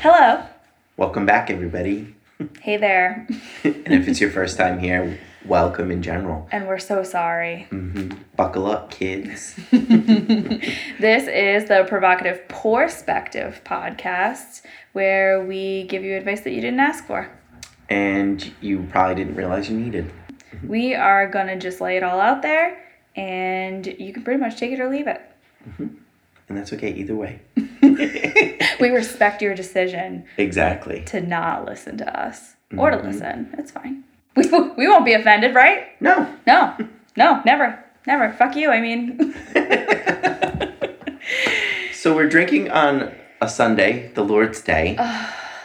[0.00, 0.44] Hello.
[0.96, 2.14] Welcome back, everybody.
[2.60, 3.26] Hey there.
[3.64, 6.48] and if it's your first time here, welcome in general.
[6.52, 7.64] And we're so sorry.
[7.70, 9.58] hmm Buckle up, kids.
[11.00, 17.04] This is the Provocative Perspective podcast where we give you advice that you didn't ask
[17.06, 17.28] for.
[17.88, 20.12] and you probably didn't realize you needed.
[20.66, 22.78] We are going to just lay it all out there
[23.16, 25.20] and you can pretty much take it or leave it.
[26.48, 27.40] And that's okay either way.
[28.80, 31.02] We respect your decision exactly.
[31.06, 33.52] to not listen to us or to listen.
[33.58, 34.04] It's fine.
[34.36, 34.44] We,
[34.76, 36.00] we won't be offended, right?
[36.00, 36.32] No.
[36.46, 36.76] No,
[37.16, 38.32] no, never, never.
[38.34, 38.70] Fuck you.
[38.70, 39.34] I mean,
[41.92, 44.94] So we're drinking on a Sunday, the Lord's Day.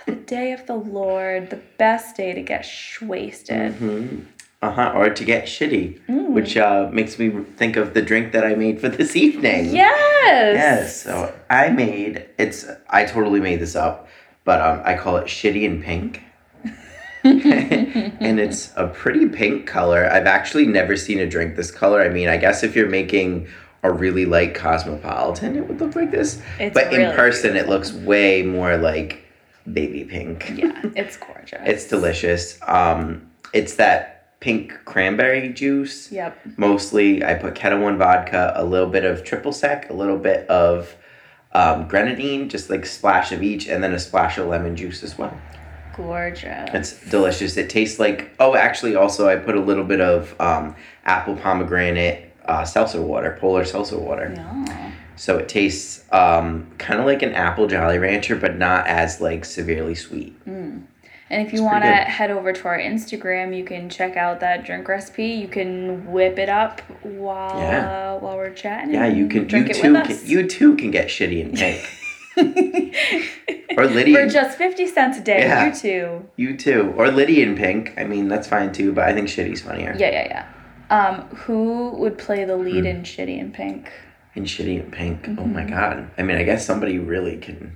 [0.07, 2.67] the day of the Lord, the best day to get
[3.01, 3.73] wasted.
[3.75, 4.21] hmm
[4.63, 4.93] Uh-huh.
[4.95, 5.99] Or to get shitty.
[6.07, 6.29] Mm.
[6.29, 9.75] Which uh, makes me think of the drink that I made for this evening.
[9.75, 10.55] Yes.
[10.55, 11.01] Yes.
[11.01, 14.07] So I made it's I totally made this up,
[14.45, 16.23] but um, I call it shitty and pink.
[17.23, 20.09] and it's a pretty pink color.
[20.09, 22.01] I've actually never seen a drink this color.
[22.01, 23.47] I mean, I guess if you're making
[23.81, 26.41] a really light cosmopolitan, it would look like this.
[26.59, 29.23] It's but in really person, it looks way more like
[29.71, 30.51] baby pink.
[30.55, 31.61] Yeah, it's gorgeous.
[31.65, 32.59] It's delicious.
[32.67, 36.11] Um, it's that pink cranberry juice.
[36.11, 36.37] Yep.
[36.57, 40.45] Mostly, I put Ketel One vodka, a little bit of triple sec, a little bit
[40.49, 40.93] of
[41.53, 45.17] um, grenadine, just like splash of each, and then a splash of lemon juice as
[45.17, 45.35] well.
[45.95, 46.69] Gorgeous.
[46.73, 47.55] It's delicious.
[47.55, 52.33] It tastes like oh, actually, also I put a little bit of um, apple pomegranate
[52.45, 54.29] uh, seltzer water, polar seltzer water.
[54.29, 54.91] no.
[55.15, 59.45] So it tastes um, kind of like an apple Jolly Rancher, but not as like
[59.45, 60.35] severely sweet.
[61.33, 64.65] And if you want to head over to our Instagram, you can check out that
[64.65, 65.25] drink recipe.
[65.25, 68.13] You can whip it up while Yeah.
[68.15, 68.93] uh, while we're chatting.
[68.93, 69.47] Yeah, you can.
[69.47, 69.93] drink you it too.
[70.15, 71.81] Can, you too can get shitty and pink.
[73.77, 74.15] Or Lydia.
[74.15, 75.65] For just fifty cents a day, Yeah.
[75.67, 76.25] you too.
[76.35, 76.93] You too.
[76.95, 77.93] Or Lydian Pink.
[77.97, 79.95] I mean, that's fine too, but I think Shitty's funnier.
[79.97, 80.27] Yeah, yeah,
[80.91, 80.95] yeah.
[80.95, 83.91] Um, who would play the lead in Shitty and Pink?
[84.35, 85.25] In Shitty and Pink.
[85.27, 85.53] Oh Mm-hmm.
[85.53, 86.11] my god.
[86.19, 87.75] I mean, I guess somebody really can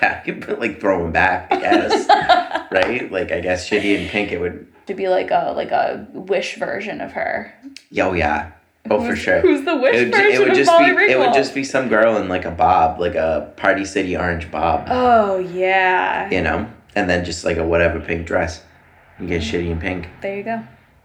[0.00, 0.26] back
[0.58, 2.08] like throw him back, I guess.
[2.70, 3.10] right?
[3.10, 6.56] Like I guess Shitty and Pink it would To be like a like a wish
[6.56, 7.54] version of her.
[7.98, 8.52] Oh yeah.
[8.88, 9.40] Oh for sure.
[9.40, 11.54] Who's the wish It would, version it would of just Molly be it would just
[11.54, 14.86] be some girl in like a bob, like a Party City orange bob.
[14.88, 16.30] Oh yeah.
[16.30, 16.70] You know?
[16.94, 18.62] And then just like a whatever pink dress.
[19.18, 20.08] You get Shitty and Pink.
[20.20, 20.62] There you go.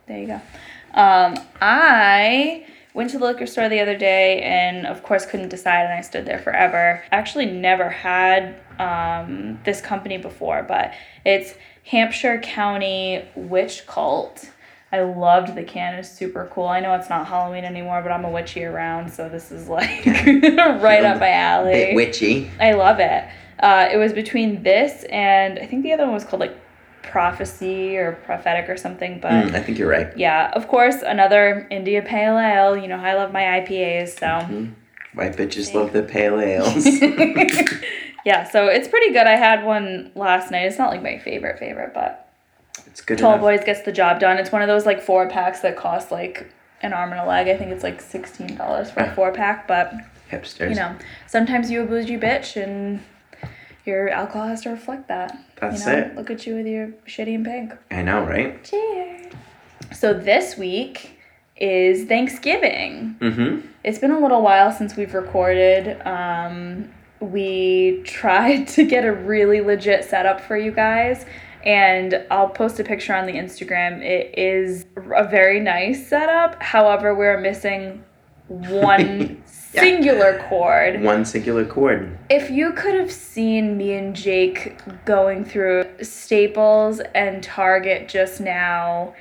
[0.08, 0.42] There you go.
[0.94, 5.86] Um, I went to the liquor store the other day and of course couldn't decide
[5.86, 7.04] and I stood there forever.
[7.12, 10.94] Actually never had um, this company before, but
[11.26, 11.54] it's
[11.86, 14.50] Hampshire County Witch Cult.
[14.92, 15.96] I loved the can.
[15.96, 16.68] It's super cool.
[16.68, 19.70] I know it's not Halloween anymore, but I'm a witch year round, so this is
[19.70, 21.72] like right up my alley.
[21.72, 22.52] Bit witchy.
[22.60, 23.24] I love it.
[23.60, 26.58] Uh, it was between this and I think the other one was called like
[27.02, 30.16] prophecy or prophetic or something, but Mm, I think you're right.
[30.18, 32.78] yeah, of course, another India Pale Ale.
[32.78, 34.68] You know, I love my IPAs, so
[35.14, 36.86] White bitches love the pale ales.
[38.26, 39.28] yeah, so it's pretty good.
[39.28, 40.66] I had one last night.
[40.66, 42.30] It's not like my favorite favorite, but
[42.88, 43.42] it's good Tall enough.
[43.42, 44.38] Boys gets the job done.
[44.38, 46.52] It's one of those like four packs that cost like
[46.82, 47.48] an arm and a leg.
[47.48, 49.94] I think it's like sixteen dollars for a four pack, but
[50.32, 50.70] Hipsters.
[50.70, 50.96] you know,
[51.28, 53.02] sometimes you a bougie bitch and
[53.86, 55.38] your alcohol has to reflect that.
[55.62, 56.16] That's you know, it.
[56.16, 57.74] look at you with your shitty and pink.
[57.92, 58.62] I know, right?
[58.64, 59.32] Cheers.
[59.94, 61.20] So this week
[61.56, 63.16] is Thanksgiving.
[63.20, 63.68] Mm-hmm.
[63.84, 66.02] It's been a little while since we've recorded.
[66.06, 71.26] Um, we tried to get a really legit setup for you guys,
[71.64, 74.02] and I'll post a picture on the Instagram.
[74.02, 76.62] It is a very nice setup.
[76.62, 78.04] However, we're missing
[78.48, 79.44] one
[79.74, 79.82] Yeah.
[79.82, 81.02] singular cord.
[81.02, 82.18] One singular cord.
[82.30, 89.14] If you could have seen me and Jake going through Staples and Target just now,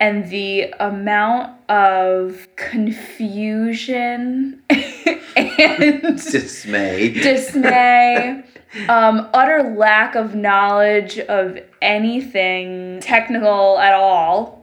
[0.00, 4.62] and the amount of confusion
[5.36, 7.10] and Dismay.
[7.10, 8.42] dismay,
[8.88, 14.59] um, utter lack of knowledge of anything technical at all,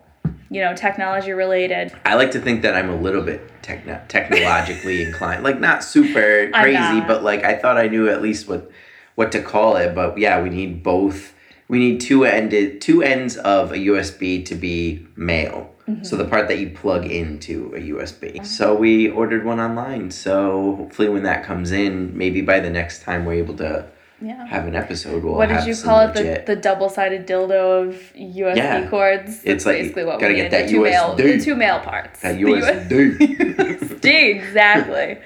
[0.50, 1.92] you know, technology related.
[2.06, 5.44] I like to think that I'm a little bit techno- technologically inclined.
[5.44, 8.72] Like not super crazy, but like I thought I knew at least what
[9.16, 9.94] what to call it.
[9.94, 11.34] But yeah, we need both.
[11.68, 15.74] We need two ended two ends of a USB to be male.
[15.88, 16.04] Mm-hmm.
[16.04, 18.46] So the part that you plug into a USB.
[18.46, 20.12] So we ordered one online.
[20.12, 23.88] So hopefully when that comes in, maybe by the next time we're able to
[24.20, 24.46] Yeah.
[24.48, 26.14] have an episode, we'll what did you call it?
[26.16, 28.88] The, legit- the double sided dildo of USB Yeah.
[28.90, 29.42] cords?
[29.44, 32.22] It's like, basically what gotta we get that the two male the two male parts.
[32.22, 32.90] that USD.
[33.20, 35.20] USD, exactly.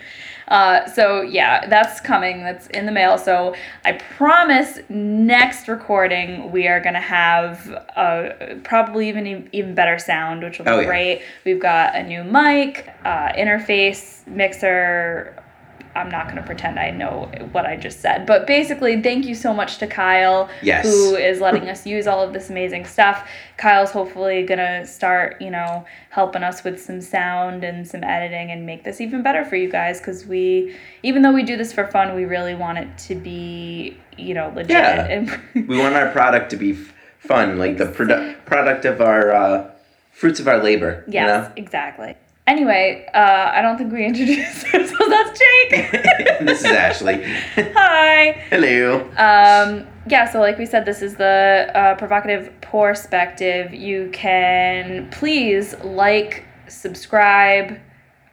[0.50, 2.44] Uh, so yeah, that's coming.
[2.44, 3.18] That's in the mail.
[3.18, 3.56] So
[3.86, 8.32] I promise next recording we are gonna have uh,
[8.66, 10.86] probably even even better sound, which will be Oh, yeah.
[10.88, 11.22] great.
[11.46, 15.41] We've got a new mic, uh, interface, mixer.
[15.96, 19.36] I'm not going to pretend I know what I just said, but basically, thank you
[19.36, 20.86] so much to Kyle, Yes.
[20.86, 23.28] who is letting us use all of this amazing stuff.
[23.58, 28.52] Kyle's hopefully going to start, you know, helping us with some sound and some editing
[28.52, 31.72] and make this even better for you guys because we, even though we do this
[31.74, 34.70] for fun, we really want it to be, you know, legit.
[34.72, 35.08] Yeah.
[35.56, 39.32] And We want our product to be f- fun, like the produ- product of our
[39.34, 39.72] uh,
[40.12, 41.04] fruits of our labor.
[41.08, 42.16] you yes, exactly.
[42.48, 45.10] Anyway, uh, I don't think we introduced ourselves.
[45.10, 45.92] That's Jake.
[46.42, 47.24] this is Ashley.
[47.56, 48.32] Hi.
[48.50, 49.02] Hello.
[49.18, 53.74] Um, yeah, so like we said, this is the uh, provocative perspective.
[53.74, 57.80] You can please like, subscribe,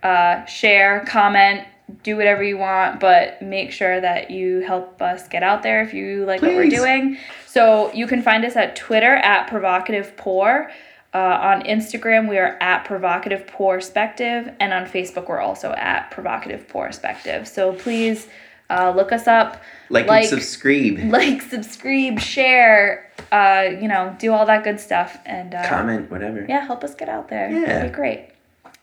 [0.03, 1.67] uh, share, comment,
[2.03, 5.95] do whatever you want, but make sure that you help us get out there if
[5.95, 7.19] you like what we're doing.
[7.47, 10.71] So you can find us at Twitter at provocative pour.
[11.15, 16.69] Uh, on Instagram, we are at provocative perspective, and on Facebook, we're also at provocative
[16.69, 17.49] perspective.
[17.49, 18.29] So please
[18.69, 20.99] uh, look us up Like, Like- and subscribe.
[21.11, 26.45] like, subscribe, share, uh, you know, do all that good stuff, and uh, Comment, whatever.
[26.47, 27.51] yeah, help us get out there.
[27.51, 27.65] Yeah.
[27.67, 28.29] That'd be great.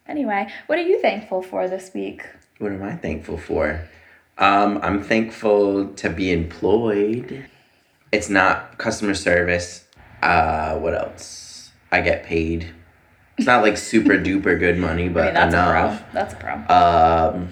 [0.07, 2.25] Anyway, what are you thankful for this week?
[2.57, 3.81] What am I thankful for?
[4.39, 7.45] Um, I'm thankful to be employed.
[8.11, 9.85] It's not customer service.
[10.23, 11.43] Uh, what else?
[11.91, 12.73] I get paid.
[13.37, 16.01] It's not like super duper good money, but I mean, that's enough.
[16.01, 16.13] a.
[16.13, 16.53] That's a pro.
[16.67, 17.49] Um,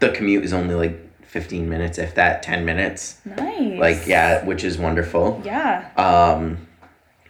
[0.00, 3.20] the commute is only like 15 minutes, if that, 10 minutes.
[3.24, 3.78] nice.
[3.78, 5.40] Like, yeah, which is wonderful.
[5.44, 5.90] Yeah.
[5.96, 6.66] Um,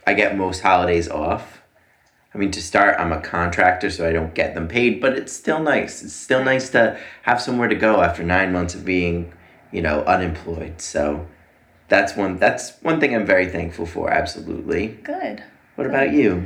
[0.05, 1.61] I get most holidays off.
[2.35, 5.31] I mean, to start, I'm a contractor, so I don't get them paid, but it's
[5.31, 6.03] still nice.
[6.03, 9.31] It's still nice to have somewhere to go after nine months of being,
[9.71, 10.81] you know, unemployed.
[10.81, 11.27] So
[11.89, 12.37] that's one.
[12.39, 14.09] That's one thing I'm very thankful for.
[14.09, 14.87] Absolutely.
[14.87, 15.43] Good.
[15.75, 16.45] What about you?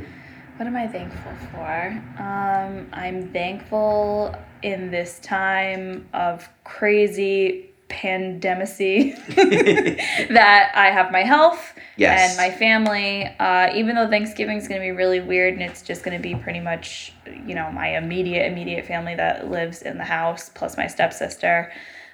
[0.56, 2.02] What am I thankful for?
[2.18, 9.14] Um, I'm thankful in this time of crazy pandemicy
[10.28, 12.30] that I have my health Yes.
[12.30, 13.24] and my family.
[13.38, 16.22] Uh, even though Thanksgiving is going to be really weird and it's just going to
[16.22, 17.12] be pretty much,
[17.46, 21.72] you know, my immediate, immediate family that lives in the house plus my stepsister.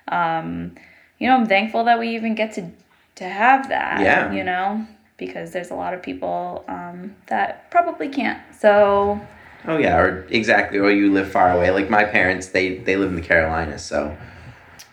[0.08, 0.74] Um,
[1.18, 2.70] you know, I'm thankful that we even get to
[3.16, 4.00] to have that.
[4.00, 4.32] Yeah.
[4.32, 8.40] You know, because there's a lot of people um, that probably can't.
[8.58, 9.20] So
[9.66, 10.78] Oh yeah, or exactly.
[10.78, 11.70] Or you live far away.
[11.70, 14.16] Like my parents, they they live in the Carolinas, so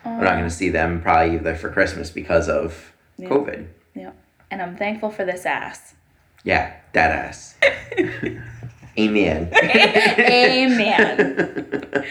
[0.06, 3.30] we're not going to see them probably either for Christmas because of Yeah.
[3.30, 3.68] COVID.
[3.96, 4.12] yeah,
[4.50, 5.94] and I'm thankful for this ass.
[6.44, 7.56] Yeah, that ass.
[9.10, 9.50] Amen.
[10.32, 11.86] Amen.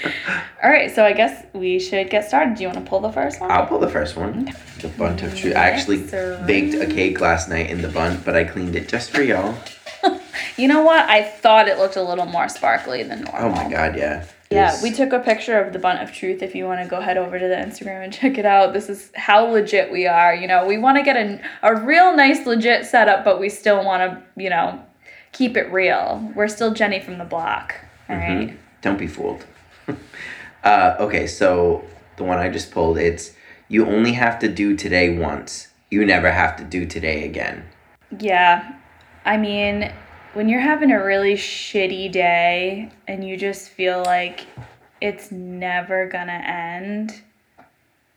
[0.63, 2.57] All right, so I guess we should get started.
[2.57, 3.51] Do you want to pull the first one?
[3.51, 4.53] I'll pull the first one.
[4.81, 5.57] The Bundt of truth.
[5.57, 8.89] I actually Yes, baked a cake last night in the Bundt, but I cleaned it
[8.89, 9.55] just for y'all.
[10.57, 11.09] You know what?
[11.09, 13.47] I thought it looked a little more sparkly than normal.
[13.47, 14.27] Oh my god, yeah.
[14.51, 16.43] Yeah, we took a picture of the Bundt of Truth.
[16.43, 18.89] If you want to go head over to the Instagram and check it out, this
[18.89, 20.35] is how legit we are.
[20.35, 23.85] You know, we want to get a, a real nice, legit setup, but we still
[23.85, 24.85] want to, you know,
[25.33, 26.33] keep it real.
[26.35, 27.75] We're still Jenny from the block.
[28.09, 28.49] All right.
[28.49, 28.57] Mhm.
[28.83, 29.45] Don't be fooled.
[30.65, 31.85] uh, okay, so
[32.17, 33.33] the one I just pulled, it's
[33.69, 35.69] you only have to do today once.
[35.91, 37.65] You never have to do today again.
[38.19, 38.75] Yeah.
[39.25, 39.93] I mean,
[40.35, 44.47] when you're having a really shitty day and you just feel like
[45.01, 47.23] it's never gonna end,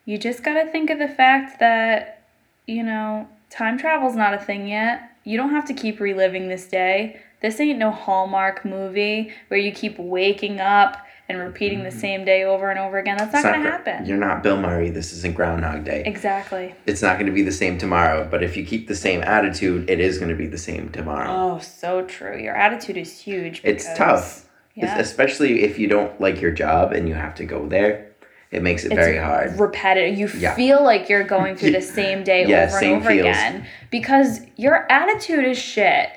[0.05, 2.23] you just gotta think of the fact that,
[2.67, 5.11] you know, time travel's not a thing yet.
[5.23, 7.21] You don't have to keep reliving this day.
[7.41, 10.97] This ain't no Hallmark movie where you keep waking up
[11.29, 11.99] and repeating the mm-hmm.
[11.99, 13.17] same day over and over again.
[13.17, 14.05] That's not It's gonna happen.
[14.05, 14.89] You're not Bill Murray.
[14.89, 16.03] This isn't Groundhog Day.
[16.05, 16.75] Exactly.
[16.85, 19.89] It's not going to be the same tomorrow, but if you keep the same attitude,
[19.89, 21.29] it is going to be the same tomorrow.
[21.29, 22.37] Oh, so true.
[22.37, 23.61] Your attitude is huge.
[23.63, 24.49] it's tough.
[24.75, 24.97] Yeah.
[24.97, 28.12] Especially if you don't like your job and you have to go there.
[28.53, 29.59] It makes it very hard.
[29.59, 30.17] repetitive.
[30.17, 30.53] You Yeah.
[30.55, 33.25] feel like you're going through the same day Yeah, over same and over feels.
[33.27, 36.09] again because your attitude is shit.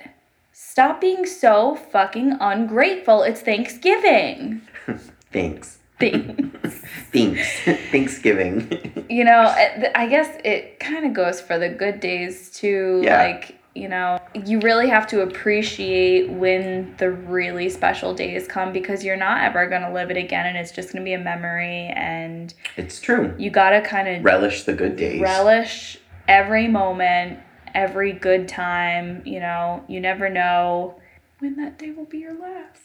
[0.52, 3.23] Stop being so fucking ungrateful.
[3.23, 4.61] It's Thanksgiving.
[5.33, 5.78] Thanks.
[5.99, 6.43] Thanks.
[7.12, 7.61] Thanks.
[7.90, 9.05] Thanksgiving.
[9.09, 13.00] you know, I I guess it kind of goes for the good days too.
[13.02, 13.23] Yeah.
[13.23, 19.04] Like, you know, you really have to appreciate when the really special days come because
[19.04, 21.18] you're not ever going to live it again and it's just going to be a
[21.18, 23.35] memory and it's true.
[23.38, 25.21] you got to kind of Relish the good days.
[25.21, 27.38] relish every moment,
[27.75, 29.23] every good time.
[29.26, 30.99] You know, you never know
[31.40, 32.83] when that day will be your last.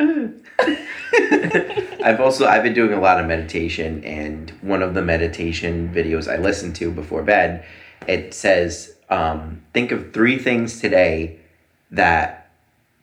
[2.04, 6.32] I've also I've been doing a lot of meditation and one of the meditation videos
[6.32, 7.64] I listen to before bed,
[8.06, 11.38] it says, um, think of three things today
[11.90, 12.50] that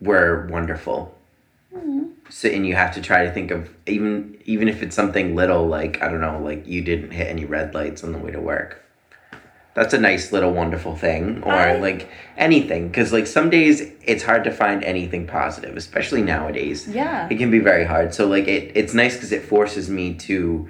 [0.02, 1.12] were wonderful.
[2.30, 5.68] So and you have to try to think of even even if it's something little
[5.68, 8.40] like I don't know like you didn't hit any red lights on the way to
[8.40, 8.84] work.
[9.76, 14.24] That's a nice little wonderful thing or I- like anything cuz like some days it's
[14.24, 17.28] hard to find anything positive especially nowadays Yeah.
[17.30, 20.68] it can be very hard so like it, it's nice because it forces me to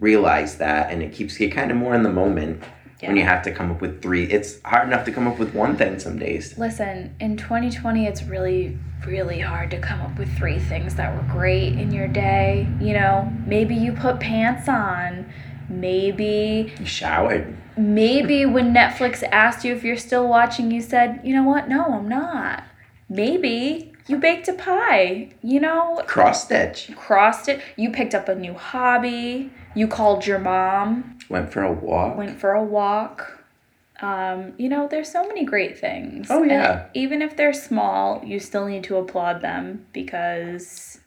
[0.00, 2.62] realize that and it keeps you kind of more in the moment
[3.00, 5.54] when you have to come up with three it's hard enough to come up with
[5.54, 10.34] one thing some days Listen, in 2020, it's really, really hard to come up with
[10.36, 12.66] three things that were great in your day.
[12.80, 15.30] You know, maybe you put pants on.
[15.68, 21.34] Maybe, you showered maybe when Netflix asked you if you're still watching, you said, you
[21.34, 21.68] know what?
[21.68, 22.64] No, I'm not.
[23.08, 25.30] Maybe you baked a pie.
[25.42, 27.60] You know, cross stitch crossed it.
[27.76, 29.50] You picked up a new hobby.
[29.76, 31.18] You called your mom.
[31.28, 33.44] went for a walk went for a walk.
[34.00, 36.26] Um, you know, there's so many great things.
[36.30, 36.86] Oh, And yeah.
[36.94, 40.98] even if they're small, you still need to applaud them because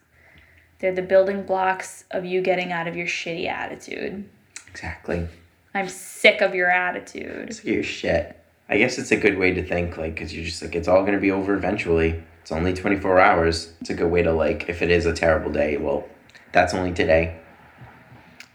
[0.80, 4.28] they're the building blocks of you getting out of your shitty attitude.
[4.68, 5.28] exactly
[5.74, 7.48] I'm sick of your attitude.
[7.50, 8.36] it's like your shit
[8.68, 11.04] i guess it's a good way to think like because you're just like it's all
[11.04, 14.80] gonna be over eventually it's only 24 hours it's a good way to like if
[14.82, 16.08] it is a terrible day well
[16.52, 17.36] that's only today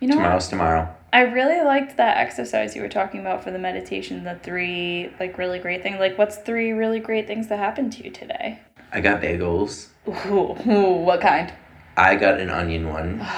[0.05, 0.21] You know what?
[0.21, 4.35] tomorrow's tomorrow I really liked that exercise you were talking about for the meditation, the
[4.35, 5.97] three like really great things.
[5.97, 8.59] Like what's three really great things that happened to you today?
[8.91, 11.51] i got bagels Ooh, ooh what kind?
[11.97, 13.25] I got an onion one.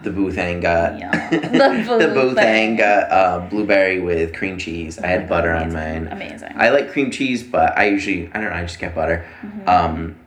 [0.00, 1.10] The Boothang got Yum.
[1.30, 2.78] the, The Boothang Boothang.
[2.78, 4.98] got uh, blueberry with cream cheese.
[4.98, 6.08] I had butter on mine.
[6.08, 6.52] Amazing.
[6.56, 8.56] I like cream cheese, but I usually I don't know.
[8.56, 9.24] I just get butter.
[9.40, 9.68] Mm-hmm.
[9.68, 10.18] Um,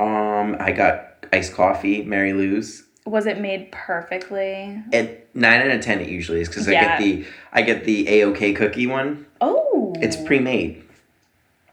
[0.00, 2.85] um, I got iced coffee, Mary Lou's.
[3.06, 4.82] Was it made perfectly?
[4.92, 8.08] At nine out of ten, it usually is because I get the I get the
[8.08, 9.26] A OK cookie one.
[9.40, 9.94] Oh.
[10.00, 10.82] It's pre-made,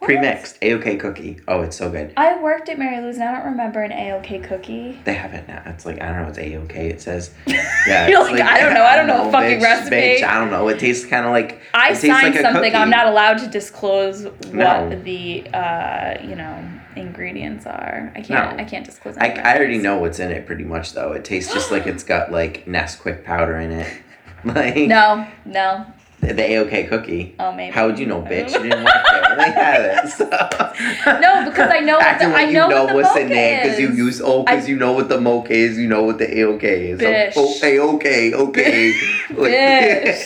[0.01, 1.39] pre-mixed A OK cookie.
[1.47, 2.13] Oh, it's so good.
[2.15, 4.99] I worked at Mary Lou's and I don't remember an A-OK cookie.
[5.03, 5.61] They have it now.
[5.65, 6.27] It's like I don't know.
[6.29, 6.89] It's a okay.
[6.89, 7.31] It says.
[7.85, 8.07] Yeah.
[8.07, 9.95] You're it's like, I don't know, I don't know a fucking bitch, recipe.
[9.97, 10.69] Bitch, I don't know.
[10.69, 11.61] It tastes kind of like.
[11.73, 12.73] I signed like something.
[12.73, 15.01] I'm not allowed to disclose what No.
[15.03, 16.63] the uh, you know
[16.95, 18.11] ingredients are.
[18.15, 18.57] I can't.
[18.57, 18.63] No.
[18.63, 19.17] I can't disclose.
[19.17, 21.11] I, I already know what's in it pretty much though.
[21.13, 23.91] It tastes just like it's got like Nesquik powder in it.
[24.45, 25.85] Like No, no.
[26.19, 27.33] the, the A-OK cookie.
[27.39, 27.71] Oh, maybe.
[27.73, 28.51] How would you know, bitch?
[28.51, 29.35] You didn't work there.
[29.37, 30.09] They had it.
[30.09, 30.25] So.
[31.21, 33.15] No, because I know what Acting the- like I you know know what the what's
[33.17, 35.77] in there because you use oh because you know what the mocha is.
[35.77, 36.99] You know what the A-OK is.
[36.99, 37.33] Bish.
[37.37, 38.93] Oh, A-OK, okay.
[39.29, 40.25] Bish.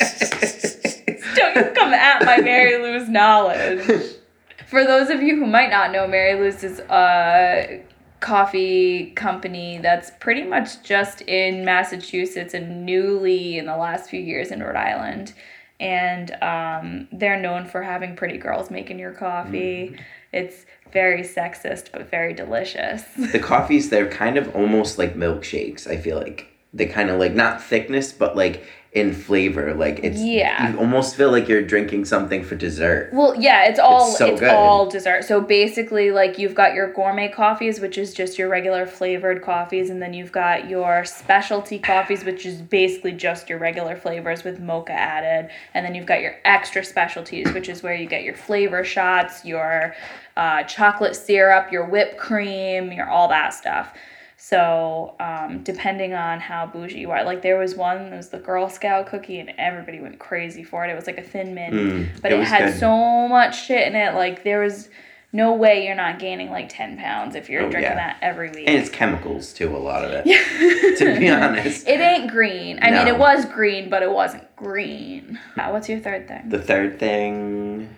[1.35, 4.01] Don't you come at my Mary Lou's knowledge.
[4.65, 7.81] For those of you who might not know, Mary Lou's is a
[8.19, 14.51] coffee company that's pretty much just in Massachusetts and newly in the last few years
[14.51, 15.33] in Rhode Island.
[15.79, 19.99] And um, they're known for having pretty girls making your coffee.
[20.33, 23.03] It's very sexist, but very delicious.
[23.31, 27.33] the coffees they're kind of almost like milkshakes i feel like they kind of like
[27.33, 28.65] not thickness but like
[28.97, 30.71] in flavor like it's Yeah.
[30.71, 34.25] you almost feel like you're drinking something for dessert Well, yeah, it's all It's so
[34.27, 34.49] it's good.
[34.49, 35.23] all dessert.
[35.23, 39.89] So basically, like you've got your gourmet coffees, which is just your regular flavored coffees,
[39.89, 44.59] and then you've got your specialty coffees, which is basically just your regular flavors with
[44.59, 48.33] mocha added, and then you've got your extra specialties, which is where you get your
[48.35, 49.95] flavor shots, your
[50.35, 53.93] uh, chocolate syrup, your whipped cream, your all that stuff.
[54.49, 58.39] So, um, depending on how bougie you are, like there was one, it was the
[58.39, 60.89] Girl Scout cookie, and everybody went crazy for it.
[60.89, 62.79] It was like a thin mint, Mm, but it it, had good.
[62.79, 64.13] so much shit in it.
[64.15, 64.87] Like there was
[65.33, 67.95] no way you're not gaining like ten pounds if you're Oh, drinking yeah.
[68.13, 68.63] that every week.
[68.69, 70.23] and it's chemicals too a lot of it
[70.99, 72.79] to be honest it ain't green.
[72.81, 75.37] I mean, it was green, but it wasn't green.
[75.57, 76.47] Uh, what's your third thing?
[76.47, 77.89] the third thing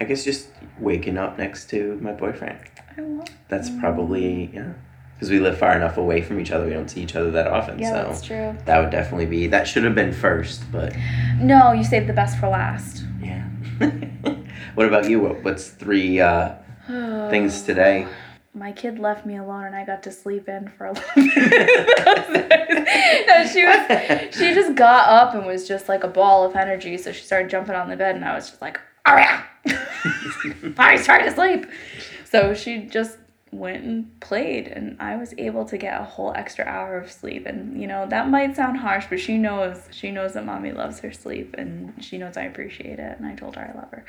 [0.00, 0.48] i guess just
[0.80, 2.58] waking up next to my boyfriend
[2.96, 4.72] I love- that's probably yeah
[5.16, 7.46] because we live far enough away from each other we don't see each other that
[7.48, 8.56] often Yeah, so that's true.
[8.66, 10.94] that would definitely be that should have been first but
[11.40, 13.04] No, you saved the best for last.
[13.22, 13.44] yeah
[14.74, 16.54] what about you what, what's three uh
[17.30, 18.06] things today
[18.54, 21.26] My kid left me alone and I got to sleep in for a little bit.
[23.28, 26.96] no, she was she just got up and was just like a ball of energy.
[26.96, 29.42] So she started jumping on the bed and I was just like, yeah.
[30.78, 31.66] I was trying to sleep.
[32.24, 33.18] So she just
[33.52, 37.46] went and played and I was able to get a whole extra hour of sleep.
[37.46, 41.00] And you know, that might sound harsh, but she knows she knows that mommy loves
[41.00, 44.04] her sleep and she knows I appreciate it and I told her I love her.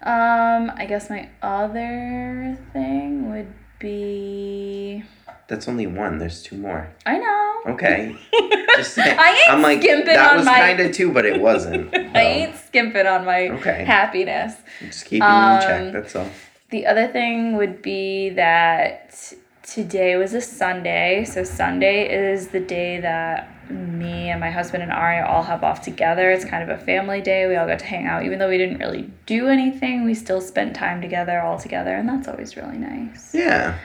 [0.00, 5.02] Um, I guess my other thing would be.
[5.48, 6.18] That's only one.
[6.18, 6.92] There's two more.
[7.06, 7.72] I know.
[7.72, 8.14] Okay.
[8.76, 9.18] Just saying.
[9.18, 11.94] I ain't I'm like skimping that on was my- kind of two, but it wasn't.
[12.16, 13.84] I ain't skimping on my Okay.
[13.84, 14.54] happiness.
[14.82, 15.92] Just keeping you in Um, check.
[15.92, 16.28] That's all.
[16.70, 19.32] The other thing would be that
[19.62, 21.24] today was a Sunday.
[21.24, 25.82] So, Sunday is the day that me and my husband and Ari all have off
[25.82, 26.30] together.
[26.30, 27.46] It's kind of a family day.
[27.46, 28.24] We all got to hang out.
[28.24, 31.94] Even though we didn't really do anything, we still spent time together all together.
[31.94, 33.34] And that's always really nice.
[33.34, 33.78] Yeah.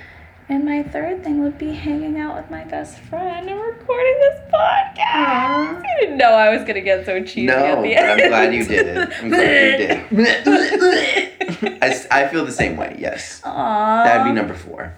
[0.49, 4.41] And my third thing would be hanging out with my best friend and recording this
[4.53, 5.77] podcast.
[5.83, 8.19] You didn't know I was going to get so cheesy No, at the but I'm
[8.19, 8.29] end.
[8.29, 9.09] glad you did it.
[9.21, 9.79] I'm glad
[10.11, 12.07] you did.
[12.11, 12.95] I feel the same way.
[12.99, 13.41] Yes.
[13.43, 14.03] Aww.
[14.03, 14.93] That'd be number four.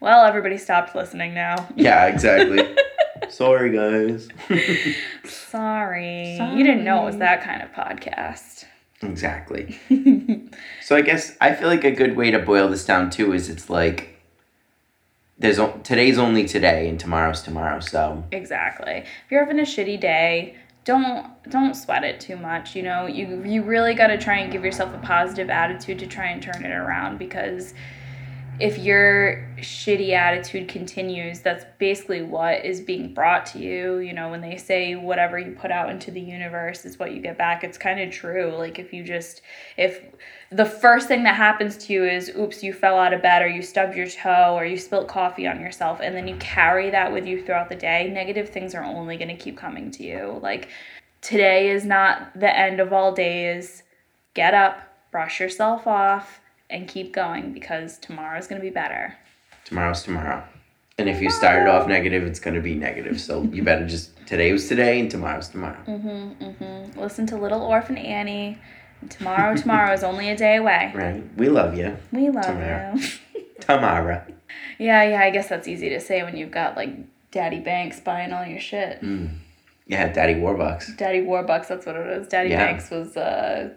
[0.00, 1.68] Well, everybody stopped listening now.
[1.74, 2.76] Yeah, exactly.
[3.28, 4.28] Sorry, guys.
[4.46, 4.96] Sorry.
[5.24, 6.36] Sorry.
[6.56, 8.64] You didn't know it was that kind of podcast.
[9.02, 9.78] exactly.
[10.82, 13.48] So I guess I feel like a good way to boil this down too is
[13.50, 14.17] it's like
[15.38, 17.80] there's today's only today and tomorrow's tomorrow.
[17.80, 19.04] So exactly.
[19.04, 22.74] If you're having a shitty day, don't don't sweat it too much.
[22.74, 26.06] You know, you you really got to try and give yourself a positive attitude to
[26.06, 27.74] try and turn it around because
[28.60, 33.98] if your shitty attitude continues, that's basically what is being brought to you.
[33.98, 37.20] You know, when they say whatever you put out into the universe is what you
[37.20, 38.56] get back, it's kind of true.
[38.56, 39.42] Like, if you just,
[39.76, 40.02] if
[40.50, 43.48] the first thing that happens to you is, oops, you fell out of bed or
[43.48, 47.12] you stubbed your toe or you spilt coffee on yourself, and then you carry that
[47.12, 50.38] with you throughout the day, negative things are only going to keep coming to you.
[50.42, 50.68] Like,
[51.20, 53.82] today is not the end of all days.
[54.32, 56.40] Get up, brush yourself off,
[56.70, 59.16] and keep going because tomorrow's going to be better.
[59.64, 60.42] tomorrow's tomorrow.
[60.96, 63.20] And if you started off negative, it's gonna be negative.
[63.20, 65.78] So you better just today was today and tomorrow's tomorrow.
[65.86, 67.00] Mm-hmm, mm-hmm.
[67.00, 68.58] Listen to Little Orphan Annie.
[69.08, 70.92] Tomorrow, tomorrow is only a day away.
[70.94, 71.22] Right?
[71.36, 71.96] We love you.
[72.12, 72.46] We love
[72.94, 73.42] you.
[73.60, 74.26] Tamara.
[74.78, 76.90] yeah, yeah, I guess that's easy to say when you've got like
[77.30, 79.00] Daddy Banks buying all your shit.
[79.02, 79.30] Mm.
[79.86, 80.96] Yeah, Daddy Warbucks.
[80.96, 82.28] Daddy Warbucks, that's what it is.
[82.28, 82.64] Daddy Yeah.
[82.66, 83.70] Banks was uh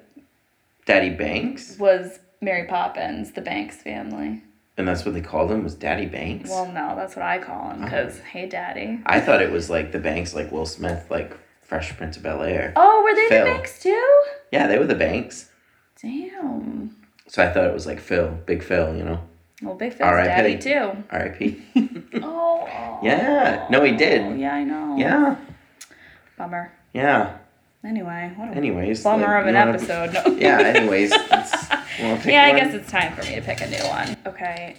[0.86, 1.78] Daddy Banks?
[1.78, 4.42] was Mary Poppins, the Banks family.
[4.78, 6.50] And that's what they called him was Daddy Banks?
[6.50, 9.00] Well, no, that's what I call him because hey, Daddy.
[9.06, 11.38] I thought it was like the Banks like Will Smith, like
[11.72, 12.74] Fresh Prince of Bel Air.
[12.76, 13.46] Oh, were they Phil.
[13.46, 14.24] the Banks too?
[14.52, 15.50] Yeah, they were the Banks.
[16.02, 16.98] Damn.
[17.30, 19.22] So I thought it was like Phil, Big Phil, you know.
[19.62, 20.28] Well, Big Phil's R.I.P..
[20.28, 21.02] daddy too.
[21.10, 21.64] R.I.P.
[22.16, 23.00] Oh, oh.
[23.02, 23.68] Yeah.
[23.70, 24.20] No, he did.
[24.22, 24.98] Oh, yeah, I know.
[24.98, 25.38] yeah.
[26.38, 26.74] Bummer.
[26.94, 27.38] Yeah.
[27.86, 29.02] Anyway, what a Anyways.
[29.02, 30.14] bummer like, of an episode.
[30.28, 30.36] No.
[30.36, 31.12] Yeah, anyways.
[31.30, 32.58] yeah, I one?
[32.58, 34.18] guess it's time for me to pick a new one.
[34.26, 34.76] Okay,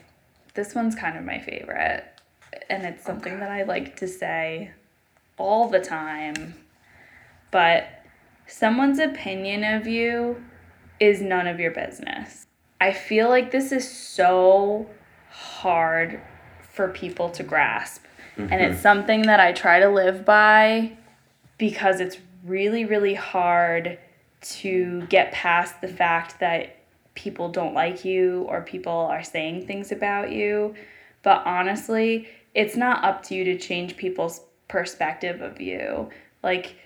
[0.52, 2.04] this one's kind of my favorite,
[2.68, 4.72] and it's something that I like to say
[5.38, 6.52] all the time.
[7.52, 7.86] But
[8.48, 10.42] someone's opinion of you
[10.98, 12.48] is none of your business.
[12.80, 14.88] I feel like this is so
[15.30, 16.20] hard
[16.60, 18.02] for people to grasp.
[18.36, 18.82] And it's mm-hmm.
[18.82, 20.96] something that I try to live by
[21.58, 23.98] because it's really, really hard
[24.40, 26.76] to get past the fact that
[27.14, 30.74] people don't like you or people are saying things about you.
[31.22, 36.08] But honestly, it's not up to you to change people's perspective of you.
[36.42, 36.76] Like,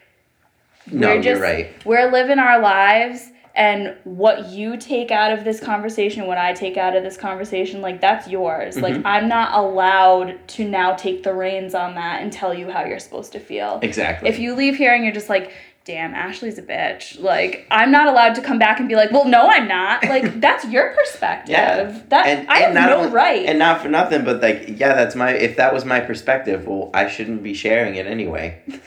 [0.90, 1.70] No, we're you're just, right.
[1.84, 6.76] We're living our lives, and what you take out of this conversation, what I take
[6.76, 8.76] out of this conversation, like that's yours.
[8.76, 9.06] Like Mm-hmm.
[9.06, 12.98] I'm not allowed to now take the reins on that and tell you how you're
[12.98, 13.78] supposed to feel.
[13.82, 14.28] Exactly.
[14.28, 15.52] If you leave here and you're just like,
[15.86, 17.18] damn, Ashley's a bitch.
[17.20, 20.04] Like I'm not allowed to come back and be like, well, no, I'm not.
[20.08, 21.52] Like that's your perspective.
[21.52, 22.02] Yeah.
[22.10, 23.46] That I have not no only- right.
[23.46, 25.30] And not for nothing, but like, yeah, that's my.
[25.32, 28.60] If that was my perspective, well, I shouldn't be sharing it anyway.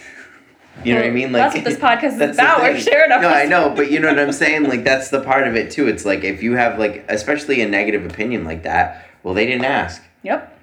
[0.83, 1.31] You know what I mean?
[1.31, 2.61] Like that's what this podcast is about.
[2.61, 4.69] We're sharing our No, I know, but you know what I'm saying.
[4.69, 5.87] Like that's the part of it too.
[5.87, 9.65] It's like if you have like, especially a negative opinion like that, well, they didn't
[9.65, 10.01] ask.
[10.23, 10.57] Yep.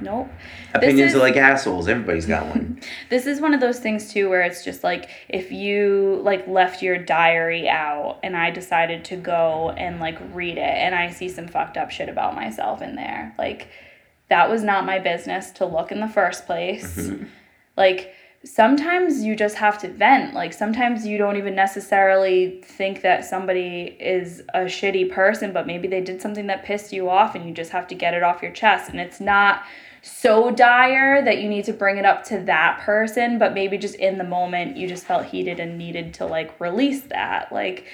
[0.00, 0.28] Nope.
[0.74, 1.88] Opinions is- are like assholes.
[1.88, 2.80] Everybody's got one.
[3.10, 6.82] This is one of those things too where it's just like if you like left
[6.82, 11.28] your diary out and I decided to go and like read it and I see
[11.28, 13.34] some fucked up shit about myself in there.
[13.38, 13.68] Like
[14.28, 16.96] that was not my business to look in the first place.
[16.96, 17.24] Mm-hmm.
[17.76, 18.14] Like
[18.44, 20.34] sometimes you just have to vent.
[20.34, 25.88] Like sometimes you don't even necessarily think that somebody is a shitty person, but maybe
[25.88, 28.42] they did something that pissed you off and you just have to get it off
[28.42, 28.90] your chest.
[28.90, 29.62] And it's not
[30.02, 33.96] so dire that you need to bring it up to that person, but maybe just
[33.96, 37.52] in the moment you just felt heated and needed to like release that.
[37.52, 37.86] Like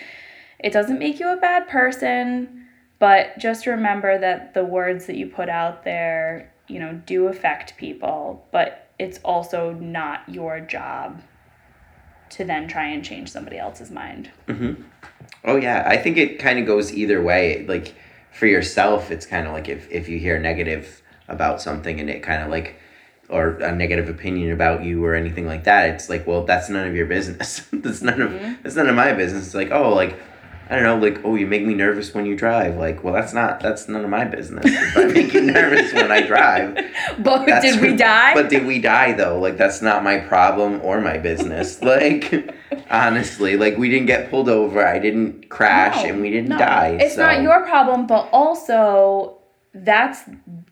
[0.59, 2.67] it doesn't make you a bad person,
[2.99, 7.77] but just remember that the words that you put out there, you know, do affect
[7.79, 11.23] people, but it's also not your job
[12.31, 14.31] to then try and change somebody else's mind.
[14.49, 14.83] Mm-hmm.
[15.45, 17.65] Oh yeah, I think it kind of goes either way.
[17.67, 17.95] Like
[18.33, 22.23] for yourself, it's kind of like if if you hear negative about something and it
[22.23, 22.77] kind of like
[23.29, 26.87] or a negative opinion about you or anything like that, it's like, well, that's none
[26.87, 27.67] of your business.
[27.73, 28.63] that's none of mm-hmm.
[28.63, 29.47] that's none of my business.
[29.47, 30.19] It's like, oh, like
[30.71, 32.77] I don't know, like, oh, you make me nervous when you drive.
[32.77, 34.65] Like, well, that's not that's none of my business.
[34.67, 36.77] If I make you nervous when I drive,
[37.19, 38.35] But did we die?
[38.35, 39.39] But did we die though?
[39.39, 41.83] Like, that's not my problem or my business.
[41.95, 42.55] like,
[42.91, 44.87] honestly, like we didn't get pulled over.
[44.87, 46.59] I didn't crash, No, and we didn't no.
[46.59, 46.99] die.
[47.01, 49.39] It's so- not your problem, but also
[49.75, 50.21] that's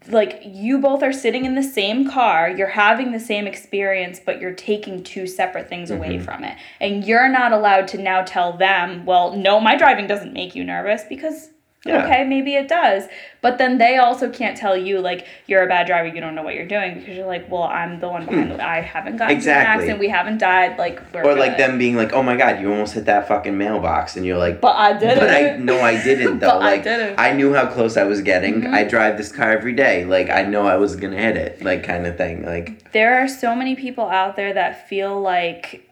[0.09, 4.41] like you both are sitting in the same car, you're having the same experience, but
[4.41, 6.25] you're taking two separate things away Mm-hmm.
[6.25, 6.57] from it.
[6.81, 10.62] And you're not allowed to now tell them, well, no, my driving doesn't make you
[10.65, 11.51] nervous because
[11.85, 12.05] Yeah.
[12.05, 13.05] okay, maybe it does.
[13.40, 16.45] But then they also can't tell you like you're a bad driver, you don't know
[16.45, 19.37] what you're doing because you're like, well, I'm the one behind the I haven't gotten
[19.37, 19.66] into an Exactly.
[19.75, 22.71] accident, we haven't died, like we're Or like them being like, "Oh my god, you
[22.71, 25.18] almost hit that fucking mailbox," and you're like, But I didn't.
[25.18, 25.31] but.
[25.31, 26.51] I no, I didn't though.
[26.61, 27.18] But I didn't.
[27.18, 28.62] I knew how close I was getting.
[28.62, 28.73] Mhm.
[28.73, 30.05] I drive this car every day.
[30.05, 31.64] Like I know I was gonna hit it.
[31.64, 32.47] Like kind of thing.
[32.47, 35.88] Like there are so many people out there that feel like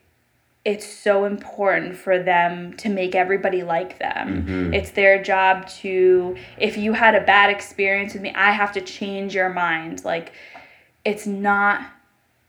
[0.64, 4.44] it's so important for them to make everybody like them.
[4.46, 4.74] mhm.
[4.74, 8.80] It's their job to, if you had a bad experience with me, I have to
[8.82, 10.04] change your mind.
[10.04, 10.32] Like,
[11.04, 11.80] it's not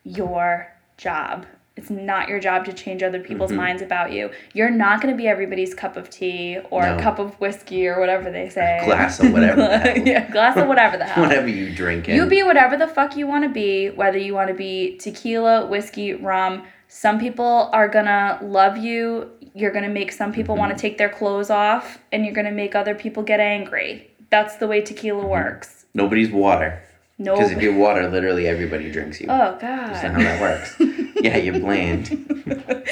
[0.03, 1.45] your job.
[1.77, 3.55] It's not your job to change other people's Mhm.
[3.55, 4.29] minds about you.
[4.53, 6.97] You're not going to be everybody's cup of tea or No.
[6.97, 8.81] a cup of whiskey or whatever they say.
[8.83, 9.61] Glass of whatever
[10.05, 11.23] yeah, glass of whatever the hell.
[11.23, 12.09] whatever you drink.
[12.09, 15.65] You be whatever the fuck you want to be, whether you want to be tequila,
[15.67, 16.63] whiskey, rum.
[16.93, 19.31] Some people are gonna love you.
[19.53, 20.81] You're gonna make some people want to mm-hmm.
[20.81, 24.11] take their clothes off, and you're gonna make other people get angry.
[24.29, 25.29] That's the way tequila mm-hmm.
[25.29, 25.85] works.
[25.93, 26.83] Nobody's water.
[27.17, 27.35] No.
[27.35, 29.27] Because if you're water, literally everybody drinks you.
[29.29, 29.61] oh God.
[29.61, 30.75] That's not how that works.
[31.21, 32.09] yeah, you're bland.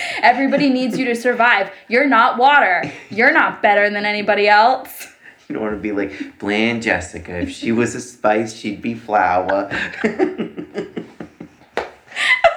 [0.24, 1.70] Everybody needs you to survive.
[1.90, 2.90] You're not water.
[3.10, 5.08] You're not better than anybody else.
[5.50, 7.38] You don't want to be like bland Jessica.
[7.42, 9.70] If she was a spice, she'd be flour.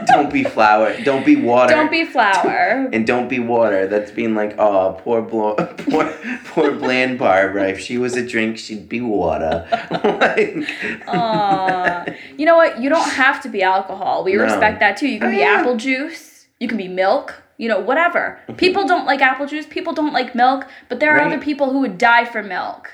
[0.06, 0.96] don't be flour.
[1.02, 1.74] Don't be water.
[1.74, 2.88] Don't be flour.
[2.92, 3.86] And don't be water.
[3.86, 6.12] That's being like, oh, poor, blo- poor,
[6.46, 7.68] poor bland Barbara.
[7.68, 9.66] If she was a drink, she'd be water.
[10.04, 10.68] like.
[12.38, 12.80] You know what?
[12.80, 14.24] You don't have to be alcohol.
[14.24, 14.44] We No.
[14.44, 15.08] respect that too.
[15.08, 15.56] You can Oh, be yeah.
[15.60, 16.46] apple juice.
[16.60, 17.42] You can be milk.
[17.58, 18.38] You know, whatever.
[18.56, 19.66] People don't like apple juice.
[19.66, 20.66] People don't like milk.
[20.88, 21.26] But there are Right.
[21.32, 22.90] other people who would die for milk.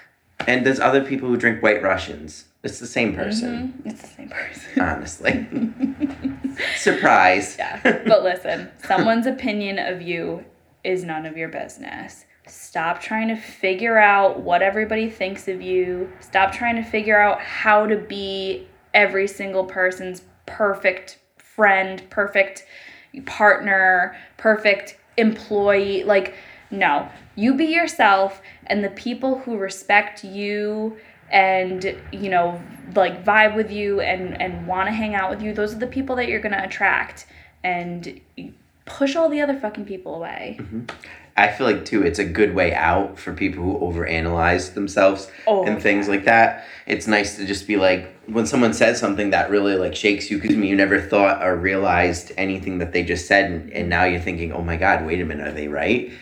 [0.47, 2.45] and there's other people who drink White Russians.
[2.65, 3.91] It's the same person, Mhm.
[3.93, 4.81] It's the same person.
[4.83, 5.47] honestly.
[6.77, 7.57] Surprise.
[7.59, 7.81] yeah.
[7.83, 10.45] But listen, someone's opinion of you
[10.85, 12.25] is none of your business.
[12.47, 16.11] Stop trying to figure out what everybody thinks of you.
[16.21, 22.65] Stop trying to figure out how to be every single person's perfect friend, perfect
[23.27, 26.05] partner, perfect employee.
[26.05, 26.35] Like,
[26.71, 27.09] no.
[27.35, 30.97] You be yourself, and the people who respect you
[31.31, 32.61] and you know
[32.95, 35.87] like vibe with you and and want to hang out with you those are the
[35.87, 37.27] people that you're going to attract
[37.63, 38.21] and
[38.87, 40.85] push all the other fucking people away mm-hmm.
[41.39, 45.65] I feel like too, it's a good way out for people who overanalyze themselves Oh,
[45.65, 46.65] and things like that.
[46.85, 50.41] It's nice to just be like when someone says something that really like shakes you
[50.41, 54.21] because you never thought or realized anything that they just said, and, and now you're
[54.21, 56.13] thinking, oh my god, wait a minute, are they right?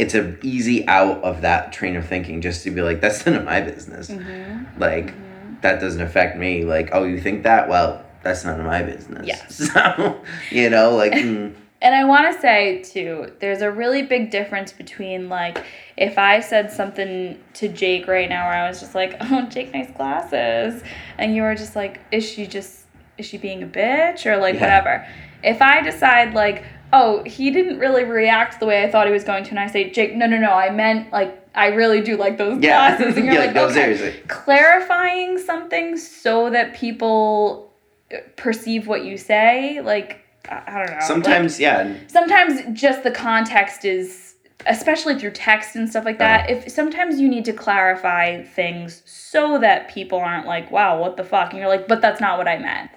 [0.00, 3.36] It's an easy out of that train of thinking just to be like, that's none
[3.36, 4.10] of my business.
[4.10, 4.80] Mm-hmm.
[4.80, 5.14] Like
[5.62, 6.64] that doesn't affect me.
[6.64, 7.68] Like, oh, you think that?
[7.68, 9.26] Well, that's none of my business.
[9.26, 9.70] Yes.
[9.72, 11.12] So, you know, like.
[11.12, 15.64] mm, And I want to say too, there's a really big difference between like
[15.96, 19.72] if I said something to Jake right now where I was just like, "Oh, Jake,
[19.72, 20.82] nice glasses,"
[21.16, 22.84] and you were just like, "Is she just
[23.16, 24.60] is she being a bitch or like Yeah.
[24.60, 25.06] whatever?"
[25.42, 29.24] If I decide like, "Oh, he didn't really react the way I thought he was
[29.24, 32.16] going to," and I say, "Jake, no, no, no, I meant like I really do
[32.16, 32.96] like those Yeah.
[32.96, 37.72] glasses," and you're You're like, like, "No, "Okay." seriously." clarifying something so that people
[38.12, 40.18] uh, perceive what you say, like.
[40.48, 40.92] I don't know.
[40.94, 41.92] like- Sometimes, yeah.
[42.08, 44.34] sometimes just the context is
[44.66, 46.60] especially through text and stuff like that Uh-huh.
[46.66, 51.24] if sometimes you need to clarify things so that people aren't like wow what the
[51.24, 52.90] fuck and you're like but that's not what i meant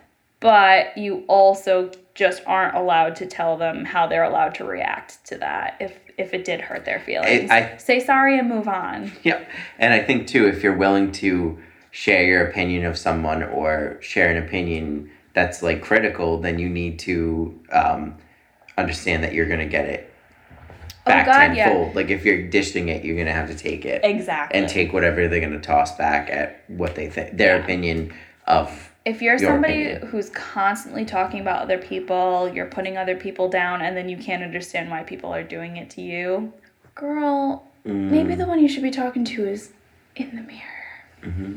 [0.43, 5.38] but you also just aren't allowed to tell them how they're allowed to react to
[5.38, 9.43] that if if it did hurt their feelings I- say sorry and move on Yeah.
[9.79, 11.58] And I think too, if you're willing to
[11.89, 16.99] share your opinion of someone or share an opinion that's like critical, then you need
[16.99, 18.15] to um,
[18.77, 20.10] understand that you're gonna get it
[21.06, 21.65] Oh, back God, yeah.
[21.69, 21.95] tenfold.
[21.95, 25.27] Like if you're dishing it, you're gonna have to take it exactly and take whatever
[25.27, 27.63] they're gonna toss back at what they think their Yeah.
[27.63, 28.13] opinion
[28.45, 28.91] of.
[29.06, 30.08] If you're your somebody opinion.
[30.10, 34.44] who's constantly talking about other people, you're putting other people down, and then you can't
[34.44, 36.54] understand why people are doing it to you,
[36.96, 39.74] girl, Mm, maybe the one you should be talking to is
[40.16, 40.62] in the mirror.
[41.22, 41.56] hmm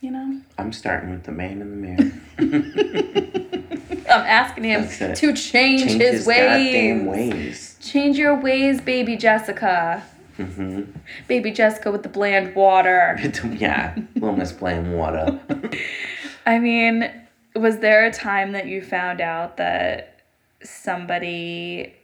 [0.00, 0.40] You know?
[0.58, 2.12] I'm starting with the man in the mirror.
[4.08, 6.38] I'm asking him to change, Change his, his ways.
[6.38, 7.76] goddamn ways.
[7.80, 10.04] Change your ways, baby Jessica.
[10.36, 10.82] hmm
[11.26, 13.18] Baby Jessica with the bland water.
[13.58, 15.40] yeah, little Miss Playing Water.
[16.46, 17.12] I mean,
[17.54, 20.20] was there a time that you found out that
[20.62, 21.94] somebody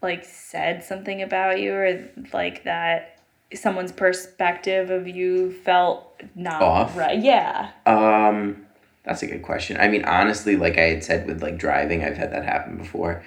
[0.00, 3.20] like said something about you or like that
[3.54, 6.96] someone's perspective of you felt not Off?
[6.96, 7.20] right?
[7.20, 7.70] Yeah.
[7.86, 8.66] Um,
[9.04, 9.76] that's a good question.
[9.78, 13.22] I mean, honestly, like I had said with like driving, I've had that happen before.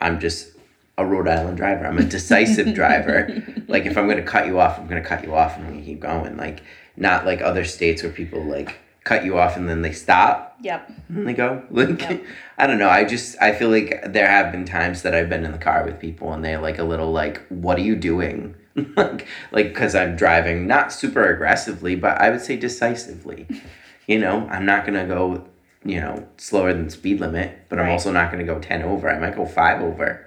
[0.00, 0.52] I'm just
[0.98, 1.86] a Rhode Island driver.
[1.86, 3.42] I'm a decisive driver.
[3.66, 5.84] Like if I'm gonna cut you off, I'm gonna cut you off and I'm gonna
[5.84, 6.36] keep going.
[6.36, 6.62] Like
[6.96, 10.92] not like other states where people like cut you off and then they stop Yep.
[11.08, 11.62] and they go.
[11.70, 12.22] Like Yep.
[12.58, 12.90] I don't know.
[12.90, 15.84] I just I feel like there have been times that I've been in the car
[15.84, 18.54] with people and they're like a little like, "What are you doing?"
[18.96, 23.46] like like because I'm driving not super aggressively, but I would say decisively.
[24.06, 25.46] you know, I'm not gonna go,
[25.84, 29.08] you know, slower than speed limit, but I'm also not gonna go ten over.
[29.10, 30.26] I might go five over,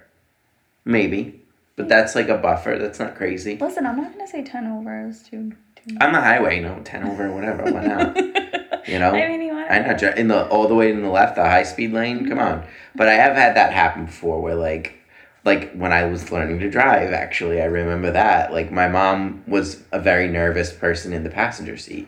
[0.84, 1.42] maybe.
[1.76, 2.78] But that's like a buffer.
[2.78, 3.58] That's not crazy.
[3.58, 5.06] Listen, I'm not gonna say ten over.
[5.08, 5.54] Was too.
[5.76, 5.98] too...
[6.02, 7.64] On the highway, no, ten over, whatever.
[7.72, 8.18] Why not?
[8.88, 9.12] You know.
[9.12, 9.72] I mean, you want.
[9.72, 12.28] I know in the all the way in the left, the high speed lane.
[12.28, 12.65] Come on,
[12.96, 15.00] but I have had that happen before, where like,
[15.46, 17.13] like when I was learning to drive.
[17.13, 18.52] Actually, I remember that.
[18.52, 22.08] Like my mom was a very nervous person in the passenger seat,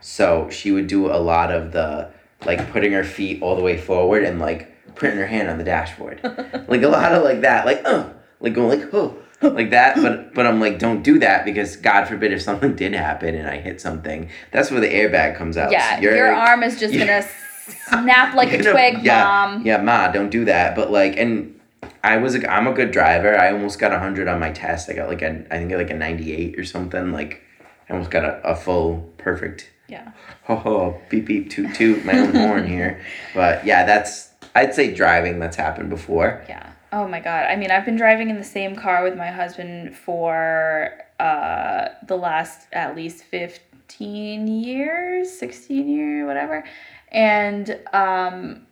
[0.00, 2.10] so she would do a lot of the
[2.44, 5.64] like putting her feet all the way forward and like putting her hand on the
[5.64, 6.20] dashboard,
[6.68, 8.08] like a lot of like that, like uh,
[8.40, 9.16] like going like oh.
[9.42, 12.92] Like that but but i'm like don't do that because god forbid if something did
[12.92, 16.62] happen and i hit something that's where the airbag comes out Yeah, You're- your arm
[16.62, 17.22] is just gonna
[17.88, 19.64] snap like a know, twig, yeah, mom.
[19.64, 20.74] Yeah, ma, don't do that.
[20.74, 21.58] But like, and
[22.02, 23.38] I was I'm a good driver.
[23.38, 24.90] I almost got hundred on my test.
[24.90, 27.12] I got like a, I think like a ninety eight or something.
[27.12, 27.42] Like,
[27.88, 29.70] I almost got a, a full perfect.
[29.88, 30.12] Yeah.
[30.44, 33.00] Ho oh, ho, beep beep toot toot, my own horn here.
[33.34, 35.38] But yeah, that's I'd say driving.
[35.38, 36.44] That's happened before.
[36.48, 36.72] Yeah.
[36.92, 37.46] Oh my god.
[37.46, 42.16] I mean, I've been driving in the same car with my husband for uh the
[42.16, 46.64] last at least 15 years, 16 years, whatever.
[47.12, 48.66] And um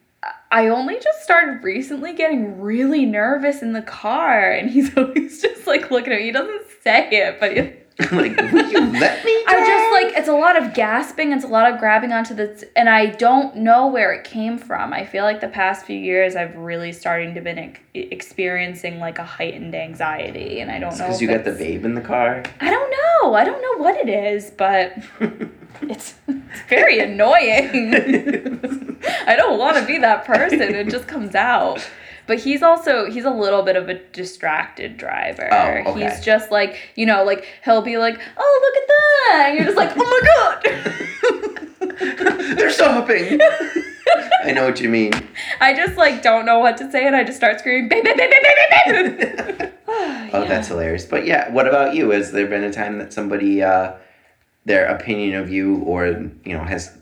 [0.50, 5.66] I only just started recently getting really nervous in the car and he's always just
[5.66, 6.26] like looking at me.
[6.26, 9.44] He doesn't say it, but he, like, will you let me?
[9.46, 12.68] I'm just like it's a lot of gasping, it's a lot of grabbing onto the
[12.76, 14.92] and I don't know where it came from.
[14.92, 19.18] I feel like the past few years I've really starting to been ex- experiencing like
[19.18, 22.44] a heightened anxiety and I don't know because you got the babe in the car.
[22.60, 23.34] I don't know.
[23.34, 24.96] I don't know what it is, but
[25.82, 27.94] it's, it's very annoying.
[29.26, 30.62] I don't want to be that person.
[30.62, 31.84] It just comes out.
[32.28, 35.48] But he's also he's a little bit of a distracted driver.
[35.50, 36.10] Oh, okay.
[36.10, 39.64] He's just like, you know, like he'll be like, "Oh, look at that." And you're
[39.64, 40.20] just like, "Oh my
[41.96, 43.40] god." They're stopping.
[44.44, 45.12] I know what you mean.
[45.58, 48.18] I just like don't know what to say and I just start screaming, "Babe, babe,
[48.18, 49.70] babe, babe, babe, babe, babe."
[50.34, 51.06] Oh, that's hilarious.
[51.06, 52.10] But yeah, what about you?
[52.10, 53.94] Has there been a time that somebody, uh,
[54.66, 56.08] their opinion of you, or
[56.44, 56.97] you know, has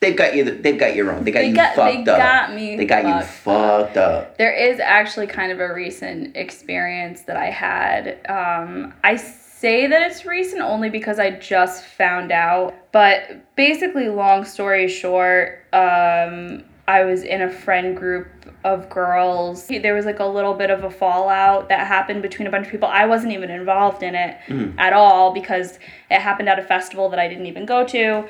[0.00, 0.44] they've got you?
[0.44, 1.24] They've got your own.
[1.24, 2.18] They got They you got fucked they up.
[2.18, 2.76] got me.
[2.76, 4.38] they got you fucked fucked up.
[4.38, 8.20] There is actually kind of a recent experience that I had.
[8.28, 12.74] Um, I say that it's recent only because I just found out.
[12.92, 18.28] But basically, long story short, um, I was in a friend group
[18.64, 19.66] of girls.
[19.68, 22.72] There was like a little bit of a fallout that happened between a bunch of
[22.72, 22.88] people.
[22.88, 24.38] I wasn't even involved in it
[24.78, 25.78] at all because
[26.10, 28.26] it happened at a festival that I didn't even go to.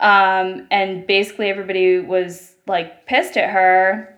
[0.00, 4.16] Um, and basically, everybody was like pissed at her.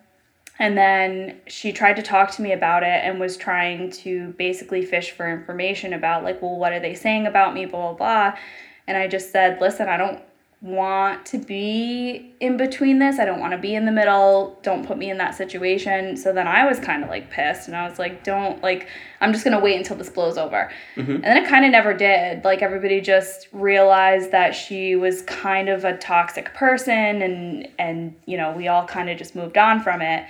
[0.58, 4.84] And then she tried to talk to me about it and was trying to basically
[4.84, 8.38] fish for information about, like, well, what are they saying about me, blah, blah, blah.
[8.86, 10.22] And I just said, listen, I don't
[10.62, 13.18] want to be in between this.
[13.18, 14.60] I don't want to be in the middle.
[14.62, 16.16] Don't put me in that situation.
[16.16, 18.88] So then I was kind of like pissed and I was like, don't, like,
[19.20, 20.70] I'm just going to wait until this blows over.
[20.94, 21.10] Mm-hmm.
[21.10, 22.44] And then it kind of never did.
[22.44, 28.36] Like, everybody just realized that she was kind of a toxic person and, and, you
[28.36, 30.24] know, we all kind of just moved on from it.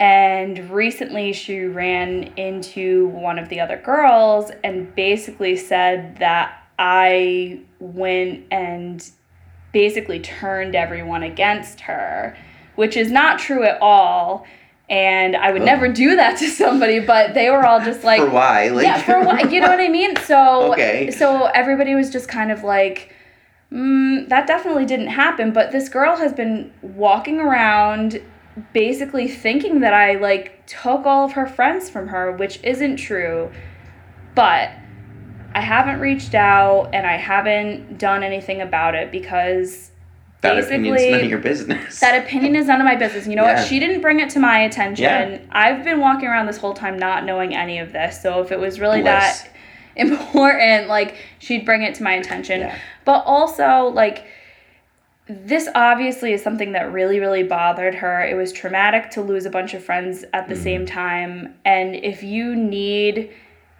[0.00, 7.60] And recently she ran into one of the other girls and basically said that I
[7.78, 9.06] went and
[9.74, 12.34] basically turned everyone against her,
[12.76, 14.46] which is not true at all.
[14.88, 15.66] And I would Oh.
[15.66, 18.68] never do that to somebody, but they were all just like, for why?
[18.68, 19.50] Like, yeah, for what?
[19.52, 20.16] You know what I mean?
[20.16, 21.10] So, Okay.
[21.10, 23.12] so everybody was just kind of like,
[23.72, 25.52] mm, that definitely didn't happen.
[25.52, 28.20] But this girl has been walking around
[28.72, 33.50] basically thinking that I like took all of her friends from her, which isn't true.
[34.34, 34.70] But
[35.54, 39.90] I haven't reached out and I haven't done anything about it because
[40.40, 42.00] That opinion's basically- none of your business.
[42.00, 43.26] that opinion is none of my business.
[43.26, 43.60] You know Yeah.
[43.60, 43.66] what?
[43.68, 45.04] She didn't bring it to my attention.
[45.04, 45.38] Yeah.
[45.52, 48.20] I've been walking around this whole time not knowing any of this.
[48.20, 49.42] So if it was really Bliss.
[49.42, 49.48] that
[49.96, 52.60] important, like she'd bring it to my attention.
[52.60, 52.74] Yeah.
[53.04, 54.24] But also, like,
[55.28, 58.22] this obviously is something that really, really bothered her.
[58.22, 60.62] It was traumatic to lose a bunch of friends at the Mm-hmm.
[60.64, 61.54] same time.
[61.64, 63.30] And if you need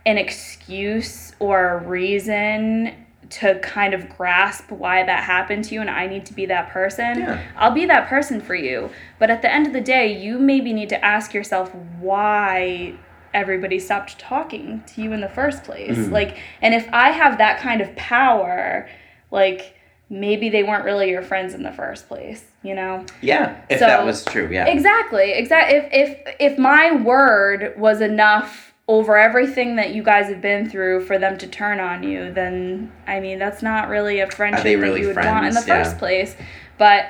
[0.07, 2.95] an excuse or a reason
[3.31, 6.69] to kind of grasp why that happened to you and I need to be that
[6.69, 7.41] person, Yeah.
[7.57, 8.91] I'll be that person for you.
[9.19, 12.95] But at the end of the day, you maybe need to ask yourself why
[13.33, 15.97] everybody stopped talking to you in the first place.
[15.97, 16.13] Mhm.
[16.13, 18.87] Like, and if I have that kind of power,
[19.31, 19.75] like,
[20.11, 23.05] maybe they weren't really your friends in the first place, you know?
[23.23, 24.67] yeah, if So- that was true, yeah.
[24.67, 25.33] Exactly.
[25.33, 25.79] Exactly.
[25.79, 31.05] If if if my word was enough over everything that you guys have been through
[31.07, 34.75] for them to turn on you, then I mean that's not really a friendship they
[34.75, 35.65] that really you would want in the?
[35.67, 35.83] Yeah.
[35.85, 36.37] first place.
[36.77, 37.07] But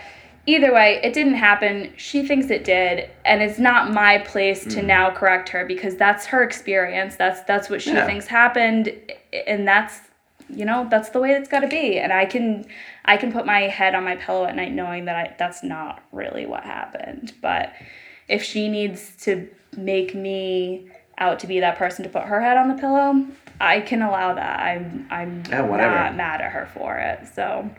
[0.46, 1.92] either way, it didn't happen.
[1.96, 4.84] She thinks it did, and it's not my place to Mm.
[4.84, 7.16] now correct her because that's her experience.
[7.16, 8.06] That's that's what she Yeah.
[8.06, 8.92] thinks happened,
[9.46, 10.00] and that's
[10.50, 11.98] you know that's the way it's got to be.
[11.98, 12.66] And I can
[13.04, 16.02] I can put my head on my pillow at night knowing that I, that's not
[16.12, 17.32] really what happened.
[17.42, 17.72] But
[18.28, 22.56] if she needs to make me out to be that person to put her head
[22.56, 23.26] on the pillow,
[23.60, 24.60] I can allow that.
[24.60, 25.94] I'm I'm whatever.
[25.94, 27.28] not mad at her for it.
[27.34, 27.70] So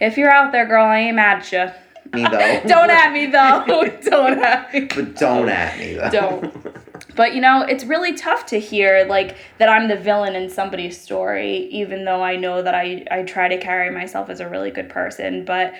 [0.00, 1.72] if you're out there, girl, I ain't mad at you.
[2.12, 2.60] me though.
[2.66, 3.64] Don't at me though.
[4.10, 4.80] Don't at me.
[4.86, 6.10] But don't at me though.
[6.10, 7.14] Don't.
[7.14, 11.00] But you know, it's really tough to hear like that I'm the villain in somebody's
[11.00, 14.70] story, even though I know that I, I try to carry myself as a really
[14.70, 15.44] good person.
[15.44, 15.74] But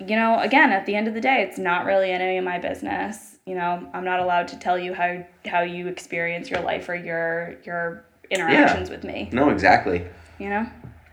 [0.00, 2.58] you know, again, at the end of the day, it's not really any of my
[2.58, 3.38] business.
[3.50, 6.94] You know, I'm not allowed to tell you how how you experience your life or
[6.94, 9.28] your your interactions with me.
[9.32, 10.06] no, exactly.
[10.38, 10.66] You know?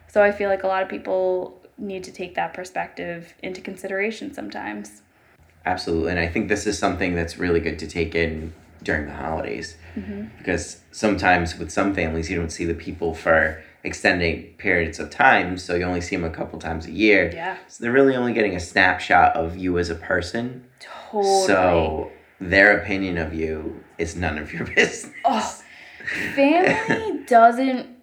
[0.08, 4.36] So I feel like a lot of people need to take that perspective into consideration
[4.36, 5.02] sometimes.
[5.66, 6.12] Absolutely.
[6.12, 9.76] And I think this is something that's really good to take in during the holidays.
[9.96, 10.28] Mm-hmm.
[10.38, 15.58] Because sometimes with some families, you don't see the people for extended periods of time.
[15.58, 17.32] So you only see them a couple times a year.
[17.34, 17.58] Yeah.
[17.68, 20.66] So they're really only getting a snapshot of you as a person.
[20.80, 21.48] Totally.
[21.48, 25.12] So their opinion of you is none of your business.
[25.26, 25.62] Oh,
[26.36, 27.98] family doesn't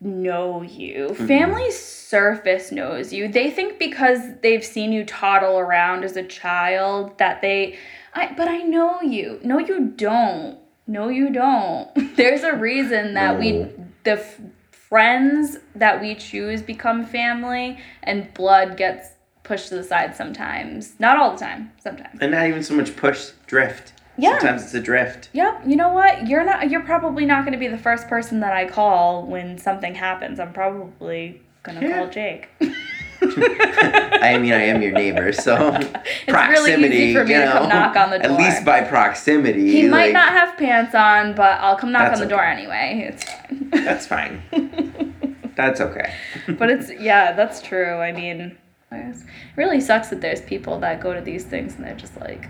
[0.00, 1.08] know you.
[1.10, 1.26] Mm-hmm.
[1.26, 3.28] Family's surface knows you.
[3.28, 7.78] They think because they've seen you toddle around as a child that they
[8.14, 9.40] I but I know you.
[9.44, 10.58] No you don't.
[10.86, 11.88] No you don't.
[12.16, 13.68] There's a reason that we
[14.04, 14.40] the f-
[14.72, 19.10] friends that we choose become family and blood gets
[19.50, 20.94] pushed to the side sometimes.
[21.00, 22.16] Not all the time, sometimes.
[22.20, 23.92] And not even so much push, drift.
[24.16, 24.38] Yeah.
[24.38, 25.28] Sometimes it's a drift.
[25.32, 25.62] Yep.
[25.66, 26.28] You know what?
[26.28, 26.70] You're not.
[26.70, 30.38] You're probably not going to be the first person that I call when something happens.
[30.38, 31.98] I'm probably gonna Yeah.
[31.98, 32.48] call Jake.
[33.22, 35.90] I mean, I am your neighbor, so it's
[36.28, 36.82] proximity.
[36.82, 38.30] really easy for me you to come knock on the door.
[38.32, 39.72] At least by proximity.
[39.72, 43.10] He might not have pants on, but I'll come knock on the door anyway.
[43.12, 43.70] It's fine.
[43.84, 45.52] That's fine.
[45.56, 46.14] That's okay.
[46.58, 47.96] but it's yeah, that's true.
[47.98, 48.56] I mean,
[48.92, 49.16] it
[49.56, 52.48] really sucks that there's people that go to these things and they're just like,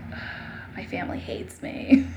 [0.75, 2.07] my family hates me.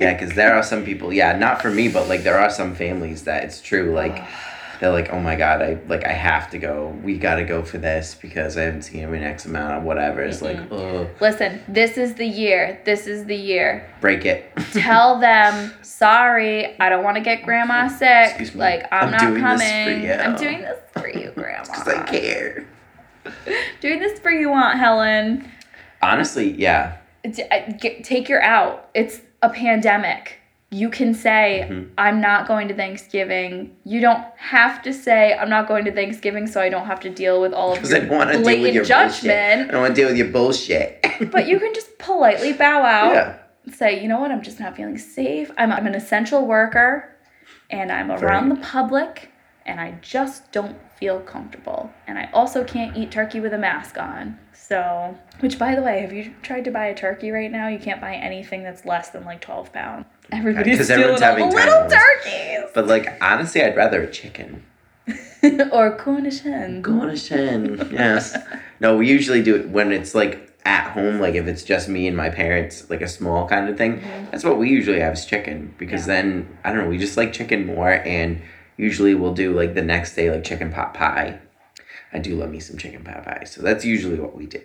[0.00, 1.12] Yeah, because there are some people.
[1.12, 3.92] Yeah, not for me, but like there are some families that it's true.
[3.92, 4.24] Like
[4.80, 6.98] they're like, oh my god, I like I have to go.
[7.04, 9.82] We got to go for this because I haven't seen him in X amount of
[9.82, 10.22] whatever.
[10.22, 12.80] It's like, oh, Listen, this is the year.
[12.86, 13.86] This is the year.
[14.00, 14.50] break it.
[14.72, 18.28] Tell them, sorry, I don't want to get grandma sick.
[18.30, 18.60] Excuse me.
[18.60, 19.84] Like I'm, I'm not doing this coming.
[19.84, 20.12] for you.
[20.14, 21.64] I'm doing this for you, grandma.
[21.64, 22.66] Because I care.
[23.80, 25.50] Doing this for you, Aunt Helen.
[26.02, 26.96] Honestly, yeah.
[27.78, 28.88] Get- Take your out.
[28.94, 30.38] It's a pandemic.
[30.70, 31.90] You can say, Mhm.
[31.96, 33.76] I'm not going to Thanksgiving.
[33.84, 37.10] You don't have to say, I'm not going to Thanksgiving so I don't have to
[37.10, 39.58] deal with all of Because I don't want to deal with blatant your bullshit.
[39.68, 41.06] I don't want to deal with your bullshit.
[41.30, 43.12] but you can just politely bow out.
[43.14, 43.38] yeah.
[43.72, 45.50] Say, you know what, I'm just not feeling safe.
[45.56, 47.16] I'm, I'm an essential worker
[47.70, 49.30] and I'm around the public
[49.64, 51.90] and I just don't feel comfortable.
[52.06, 54.38] And I also can't eat turkey with a mask on.
[54.52, 57.68] So, which by the way, have you tried to buy a turkey right now?
[57.68, 60.06] You can't buy anything that's less than like 12 pounds.
[60.32, 62.70] Everybody's stealing everyone's having little turkeys.
[62.74, 64.64] But like honestly, I'd rather a chicken.
[65.72, 66.82] or Cornish hen.
[66.82, 67.88] Cornish hen.
[67.92, 68.36] Yes.
[68.80, 72.08] No, we usually do it when it's like at home, like if it's just me
[72.08, 74.00] and my parents, like a small kind of thing.
[74.00, 74.30] Mm-hmm.
[74.32, 76.14] That's what we usually have is chicken because Yeah.
[76.14, 78.42] then I don't know, we just like chicken more and
[78.76, 81.38] usually we'll do like the next day like chicken pot pie.
[82.12, 83.44] I do love me some chicken pot pie.
[83.44, 84.60] So that's usually what we do.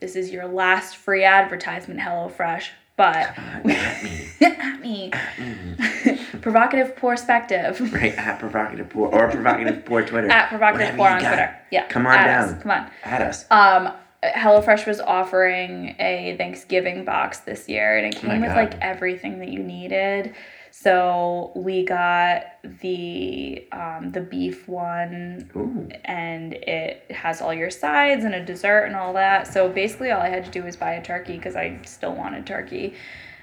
[0.00, 2.68] This is your last free advertisement, HelloFresh.
[2.96, 4.26] but At me.
[4.40, 5.10] at me.
[6.40, 7.80] provocative perspective.
[7.92, 10.30] Right at provocative pour or provocative pour Twitter.
[10.30, 11.28] At provocative you on got.
[11.28, 11.56] Twitter.
[11.70, 11.86] Yeah.
[11.88, 12.54] Come on at down.
[12.54, 12.90] us, Come on.
[13.04, 13.44] At us.
[13.50, 13.92] Um,
[14.22, 18.56] HelloFresh was offering a Thanksgiving box this year, and it Oh came with God.
[18.56, 20.34] like everything that you needed.
[20.82, 22.44] So we got
[22.80, 25.86] the um, the beef one, Ooh.
[26.06, 29.46] and it has all your sides and a dessert and all that.
[29.46, 32.46] So basically, all I had to do was buy a turkey because I still wanted
[32.46, 32.94] turkey,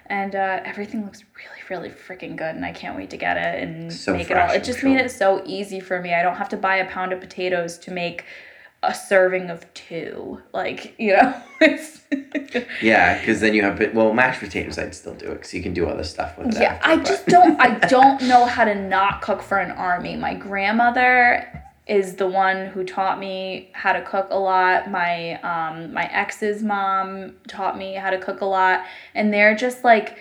[0.08, 3.62] and uh, everything looks really, really freaking good, and I can't wait to get it
[3.62, 4.50] and So make it all.
[4.50, 6.16] It just made it so easy for me.
[6.16, 8.26] I don't have to buy a pound of potatoes to make
[8.88, 10.42] a serving of two.
[10.54, 11.42] Like you know,
[12.82, 13.94] Yeah, because then you have.
[13.94, 16.62] Well, mashed potatoes, I'd still do it because you can do other stuff with that.
[16.62, 16.80] yeah.
[16.82, 17.60] I just don't.
[17.60, 20.16] I don't know how to not cook for an army.
[20.16, 24.90] My grandmother is the one who taught me how to cook a lot.
[24.90, 28.86] My um my ex's mom taught me how to cook a lot,
[29.16, 30.18] and they're just like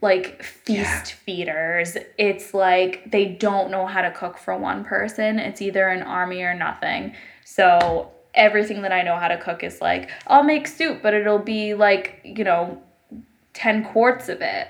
[0.00, 1.02] like feast Yeah.
[1.24, 1.96] feeders.
[2.18, 5.38] It's like they don't know how to cook for one person.
[5.38, 7.14] It's either an army or nothing.
[7.54, 11.38] So everything that I know how to cook is like I'll make soup, but it'll
[11.38, 12.82] be like, you know,
[13.52, 14.68] 10 quarts of it.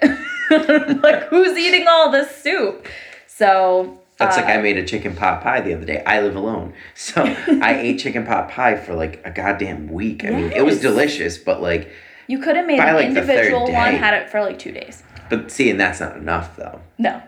[1.03, 2.89] like who's eating all this soup?
[3.29, 6.03] So That's uh, like I made a chicken pot pie the other day.
[6.05, 6.75] I live alone.
[6.97, 10.25] So I ate chicken pot pie for like a goddamn week.
[10.25, 11.93] I mean, it was delicious, but like,
[12.27, 15.05] you could have made an like, individual one, had it for like two days.
[15.31, 16.81] but see, and that's not enough though.
[16.99, 17.23] No.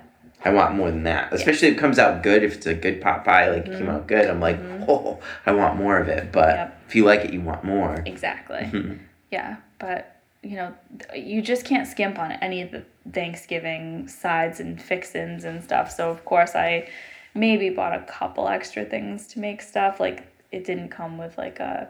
[0.45, 1.33] I want more than that.
[1.33, 2.43] Especially if it comes out good.
[2.43, 5.53] If it's a good pot pie, like it came out good, I'm like, oh, I
[5.53, 6.31] want more of it.
[6.33, 6.57] But Mm-hmm.
[6.59, 6.83] Yep.
[6.89, 8.03] if you like it, you want more.
[8.07, 8.59] Exactly.
[8.59, 8.95] Mm-hmm.
[9.31, 10.73] Yeah, but you know,
[11.17, 15.91] you just can't skimp on any of the Thanksgiving sides and fixins and stuff.
[15.91, 16.89] So of course I
[17.35, 19.99] maybe bought a couple extra things to make stuff.
[19.99, 21.89] Like it didn't come with like a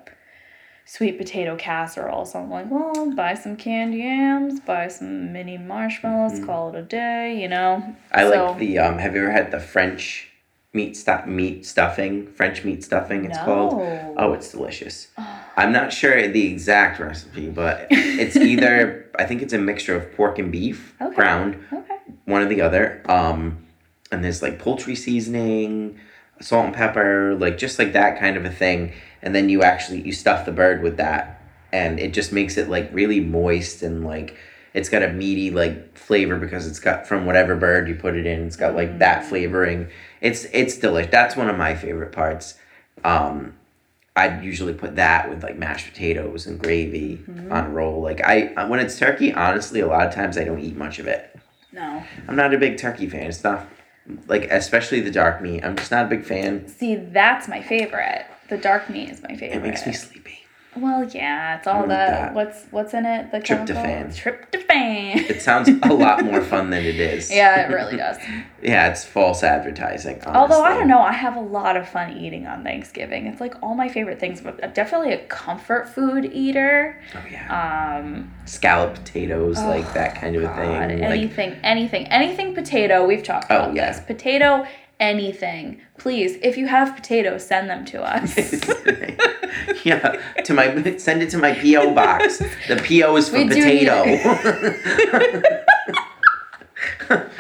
[0.87, 2.25] sweet potato casserole.
[2.27, 6.83] So I'm like, well, buy some candy yams, buy some mini marshmallows, call it a
[6.83, 7.83] day, you know.
[7.83, 7.93] Mm-hmm.
[8.13, 8.79] I So- like the.
[8.79, 10.31] Um, have you ever had the French
[10.73, 11.27] meat stuff?
[11.27, 13.25] Meat stuffing, French meat stuffing.
[13.25, 13.75] It's called.
[14.17, 15.09] Oh, it's delicious.
[15.57, 20.13] I'm not sure the exact recipe, but it's either I think it's a mixture of
[20.17, 21.15] pork and beef, Okay.
[21.15, 21.97] ground, Okay.
[22.25, 23.03] one or the other.
[23.09, 23.65] Um,
[24.11, 25.99] and there's like poultry seasoning,
[26.41, 28.93] salt and pepper, like just like that kind of a thing.
[29.25, 32.69] And then you actually you stuff the bird with that, and it just makes it
[32.69, 34.37] like really moist and like
[34.75, 38.27] it's got a meaty like flavor because it's got from whatever bird you put it
[38.27, 38.47] in.
[38.47, 39.89] It's got like that flavoring.
[40.21, 41.11] It's it's delicious.
[41.11, 42.59] That's one of my favorite parts.
[43.03, 43.55] Um,
[44.17, 48.01] I'd usually put that with like mashed potatoes and gravy on a roll.
[48.01, 51.07] Like I when it's turkey, honestly, a lot of times I don't eat much of
[51.07, 51.35] it.
[51.73, 52.05] No.
[52.29, 53.27] I'm not a big turkey fan.
[53.27, 53.67] It's not
[54.29, 55.65] like especially the dark meat.
[55.65, 56.69] I'm just not a big fan.
[56.69, 58.27] See, that's my favorite.
[58.55, 59.57] The dark meat is my favorite.
[59.57, 60.39] It makes me sleepy.
[60.77, 62.35] Well, yeah, it's all the that.
[62.35, 63.31] what's what's in it?
[63.33, 63.77] The chemical?
[63.77, 64.09] Tryptophan.
[64.15, 65.31] Tryptophan.
[65.31, 67.31] It sounds a lot more fun than it is.
[67.33, 68.17] yeah, it really does.
[68.63, 70.23] Yeah, it's false advertising.
[70.25, 70.33] Honestly.
[70.35, 73.27] Although I don't know, I have a lot of fun eating on Thanksgiving.
[73.27, 74.41] It's like all my favorite things.
[74.41, 76.99] But I'm definitely a comfort food eater.
[77.15, 77.99] Oh yeah.
[77.99, 80.57] Um, Scallop potatoes, like that kind of a God,
[80.89, 81.01] thing.
[81.01, 83.05] Like anything, anything, anything potato.
[83.07, 83.93] We've talked Oh, about yeah.
[83.93, 84.01] this.
[84.01, 84.67] Potato,
[85.05, 85.81] anything.
[85.99, 88.37] Please, if you have potatoes, send them to us.
[89.85, 92.39] yeah, to my send it to my PO box.
[92.69, 94.05] The PO is for We potato.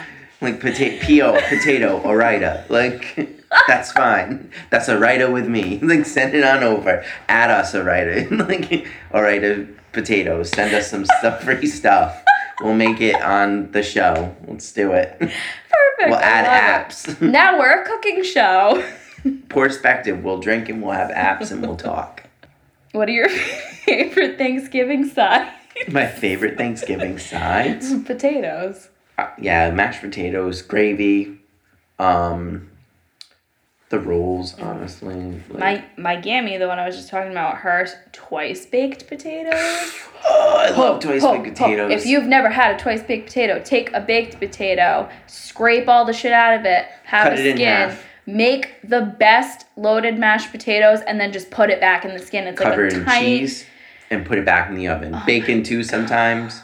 [0.40, 2.66] like potato, PO, potato, Ore-Ida.
[2.68, 3.30] Like
[3.66, 4.50] that's fine.
[4.70, 5.80] That's Ore-Ida with me.
[5.82, 7.04] Like send it on over.
[7.28, 8.34] Add us Ore-Ida.
[8.36, 10.50] like Ore-Ida uh, potatoes.
[10.50, 12.23] Send us some stuff, free stuff.
[12.60, 14.34] We'll make it on the show.
[14.46, 15.16] Let's do it.
[15.18, 15.32] Perfect.
[16.06, 17.08] We'll I add apps.
[17.08, 17.20] it.
[17.30, 18.84] Now we're a cooking show.
[19.48, 20.22] Perspective.
[20.22, 22.24] We'll drink and we'll have apps and we'll talk.
[22.92, 23.28] What are your
[23.86, 25.50] favorite Thanksgiving sides?
[25.88, 27.98] My favorite Thanksgiving sides.
[28.04, 28.88] Potatoes.
[29.18, 31.38] Uh, yeah, mashed potatoes, gravy,
[31.98, 32.68] um,
[33.94, 34.54] the rolls.
[34.58, 39.06] Honestly, like- My my Gammy, the one I was just talking about, her twice baked
[39.06, 39.92] potatoes.
[40.26, 41.64] oh, I love twice ho, baked ho.
[41.66, 41.92] potatoes.
[41.92, 46.12] If you've never had a twice baked potato, take a baked potato, scrape all the
[46.12, 50.50] shit out of it, have Cut a it in skin, make the best loaded mashed
[50.50, 52.46] potatoes, and then just put it back in the skin.
[52.46, 53.38] It's cover like it a in tiny.
[53.40, 53.64] cheese
[54.10, 55.16] and put it back in the oven.
[55.26, 56.60] Bacon too sometimes.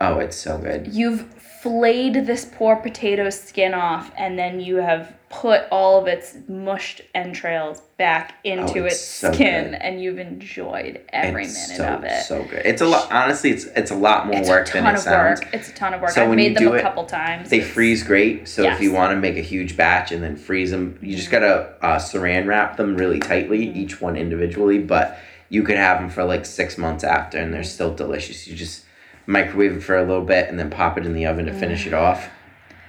[0.00, 0.88] Oh, oh, it's so good.
[0.92, 1.33] You've
[1.64, 7.00] flayed this poor potato skin off, and then you have put all of its mushed
[7.14, 9.74] entrails back into Oh, it's its so skin, good.
[9.80, 12.22] and you've enjoyed every it's minute so, of it.
[12.24, 12.66] So good.
[12.66, 13.10] It's a lot.
[13.10, 15.40] Honestly, it's it's a lot more it's work a than ton it of sounds.
[15.40, 15.48] work.
[15.54, 16.10] It's a ton of work.
[16.10, 17.48] So I've when made you them do a it, couple times.
[17.48, 18.46] They freeze great.
[18.46, 21.30] So if you want to make a huge batch and then freeze them, you just
[21.30, 23.78] gotta uh, saran wrap them really tightly, Mm-hmm.
[23.78, 24.78] each one individually.
[24.80, 28.46] But you could have them for like six months after, and they're still delicious.
[28.46, 28.83] You just
[29.26, 31.86] microwave it for a little bit, and then pop it in the oven to finish
[31.86, 32.28] it off.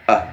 [0.08, 0.32] Uh,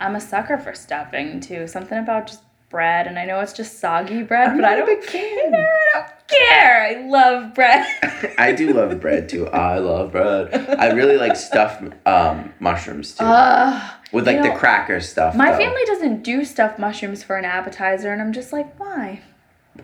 [0.00, 1.66] I'm a sucker for stuffing too.
[1.68, 5.06] Something about just bread, and I know it's just soggy bread, I'm but I don't
[5.06, 5.52] care.
[5.94, 6.82] I don't care.
[6.82, 7.86] I love bread.
[8.38, 9.48] I do love bread too.
[9.48, 10.76] I love bread.
[10.78, 13.92] I really like stuffed um, mushrooms too, Ugh.
[14.10, 15.36] with like you the cracker stuff.
[15.36, 15.58] my though.
[15.58, 19.20] family doesn't do stuffed mushrooms for an appetizer, and I'm just like, why?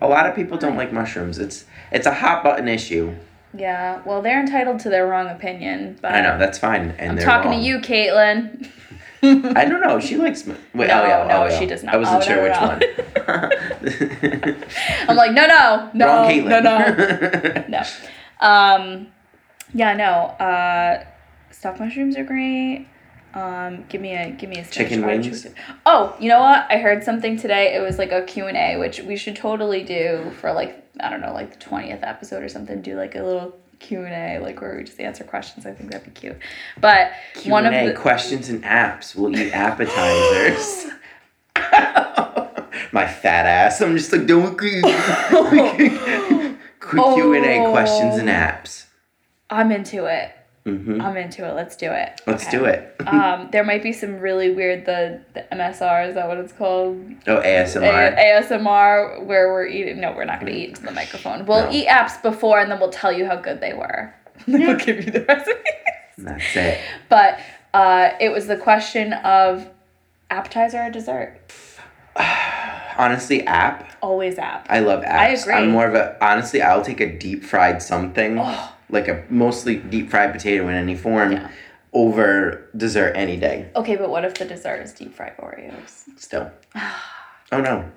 [0.01, 1.39] A lot of people don't like mushrooms.
[1.39, 3.15] It's it's a hot button issue.
[3.57, 7.25] Yeah, well, they're entitled to their wrong opinion, but I know that's fine, and I'm
[7.25, 7.61] talking wrong.
[7.61, 8.69] to you, Caitlin.
[9.23, 9.99] I don't know.
[9.99, 10.47] She likes.
[10.47, 11.59] Wait, No, oh yeah, no, oh, yeah.
[11.59, 11.95] she does not.
[11.95, 12.67] I wasn't Oh, sure no, which no.
[12.69, 14.65] one.
[15.09, 17.69] I'm like, no, no, no, Wrong, no, Caitlin.
[17.69, 17.79] no.
[18.41, 18.47] no.
[18.47, 19.07] Um,
[19.75, 20.13] yeah, no.
[20.45, 21.05] Uh,
[21.51, 22.87] stuffed mushrooms are great.
[23.35, 25.47] Um, give me a give me a Chicken wings?
[25.87, 26.67] Oh, you know what?
[26.71, 27.75] I heard something today.
[27.75, 31.11] It was like a Q and A, which we should totally do for like I
[31.11, 32.81] don't know, like the twentieth episode or something.
[32.83, 35.67] Do like a little Q and A, like where we just answer questions.
[35.67, 36.37] I think that'd be cute.
[36.81, 37.13] But
[37.45, 39.15] one of Q&A, the questions and apps.
[39.15, 40.87] We'll eat appetizers.
[42.93, 43.81] My fat ass.
[43.83, 44.81] I'm just like don't agree.
[46.81, 48.33] Quick Q and A questions and Oh.
[48.33, 48.87] apps.
[49.51, 50.33] I'm into it.
[50.77, 51.55] Hmm I'm into it.
[51.55, 52.21] Let's do it.
[52.27, 52.59] Let's Okay.
[52.59, 52.95] do it.
[53.07, 57.03] um, there might be some really weird the, the MSR is that what it's called
[57.27, 58.13] Oh ASMR.
[58.17, 61.71] A- ASMR where we're eating no we're not gonna eat into the microphone we'll No.
[61.73, 64.13] eat apps before and then we'll tell you how good they were
[64.47, 65.71] then we'll give you the recipe
[66.19, 66.81] That's it.
[67.09, 67.39] but
[67.75, 69.69] uh, it was the question of
[70.31, 71.39] appetizer or dessert
[72.99, 73.93] Honestly, app.
[74.03, 75.43] always app I love apps.
[75.43, 75.55] agree.
[75.55, 76.61] I'm more of a honestly.
[76.63, 78.73] I'll take a deep fried something, Oh.
[78.91, 81.49] Like a mostly deep fried potato in any form, Yeah.
[81.93, 83.71] over dessert any day.
[83.77, 86.51] okay but what if the dessert is deep fried Oreos Still.
[87.51, 87.91] Oh no.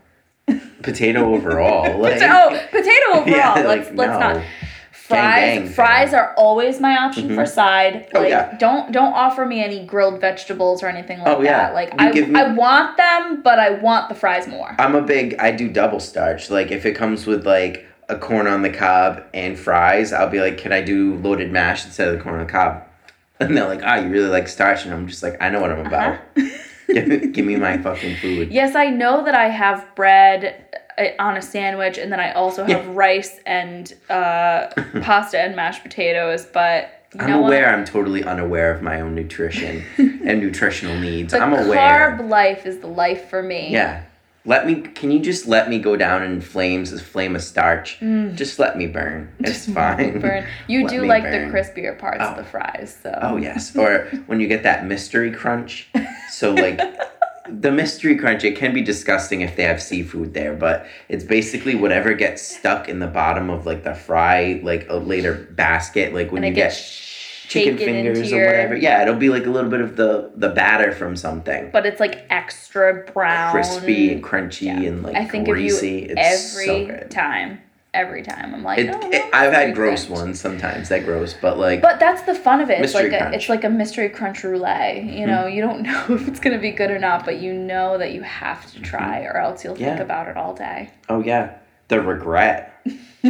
[0.82, 2.00] Potato overall.
[2.06, 4.34] Like, oh potato overall Yeah, let's like, let's no.
[4.34, 4.44] not
[4.92, 7.36] fries fries are always my option Mhm.
[7.36, 8.56] for side Oh, like yeah.
[8.58, 11.58] don't don't offer me any grilled vegetables or anything like Oh, yeah.
[11.68, 14.96] that like You I, me- I want them but i want the fries more I'm
[14.96, 15.36] a big.
[15.38, 16.50] I do double starch.
[16.50, 20.40] Like if it comes with like a corn on the cob and fries, I'll be
[20.42, 22.84] like, "Can I do loaded mash instead of the corn on the cob?"
[23.40, 25.72] And they're like, "Ah, you really like starch," and I'm just like, "I know what
[25.72, 26.20] I'm about.
[26.88, 30.66] give, give me my fucking food." yes i know that i have bread
[30.98, 34.68] uh, on a sandwich and then i also have rice and uh,
[35.02, 37.66] pasta and mashed potatoes but you I'm aware.
[37.66, 37.74] what?
[37.80, 41.34] I'm totally unaware of my own nutrition and nutritional needs.
[41.34, 42.18] the I'm aware.
[42.18, 44.04] carb life is the life for me Yeah.
[44.44, 44.82] Let me.
[44.82, 48.00] Can you just let me go down in flames, as flame of starch?
[48.34, 49.32] Just let me burn.
[49.40, 50.14] It's fine.
[50.16, 50.22] Mm.
[50.22, 50.48] burn.
[50.68, 51.52] you do like burn.
[51.52, 52.42] the crispier parts of Oh.
[52.42, 53.76] the fries so Oh yes.
[53.76, 55.88] Or when you get that mystery crunch.
[56.32, 56.80] So like
[57.50, 61.76] the mystery crunch, it can be disgusting if they have seafood there, but it's basically
[61.76, 66.32] whatever gets stuck in the bottom of like the fry, like a later basket, like
[66.32, 67.11] when and you it get gets
[67.52, 68.76] chicken fingers your, or whatever.
[68.78, 71.70] Yeah, it'll be like a little bit of the the batter from something.
[71.72, 74.80] but it's like extra brown Crispy and crunchy Yeah.
[74.90, 76.04] and like I think greasy.
[76.06, 77.12] of you it's every so good.
[77.12, 77.60] time.
[77.94, 80.20] Every time I'm like, It, oh, it- I've had gross crunch.
[80.22, 80.88] ones sometimes.
[80.88, 82.80] That gross, but like But that's the fun of it.
[82.82, 85.04] It's like a, it's like a mystery crunch roulette.
[85.04, 87.98] You know, you don't know if it's gonna be good or not, but you know
[87.98, 90.02] that you have to try, or else you'll think Mm-hmm.
[90.04, 90.90] About it all day.
[91.10, 91.56] Oh yeah,
[91.92, 92.82] the regret.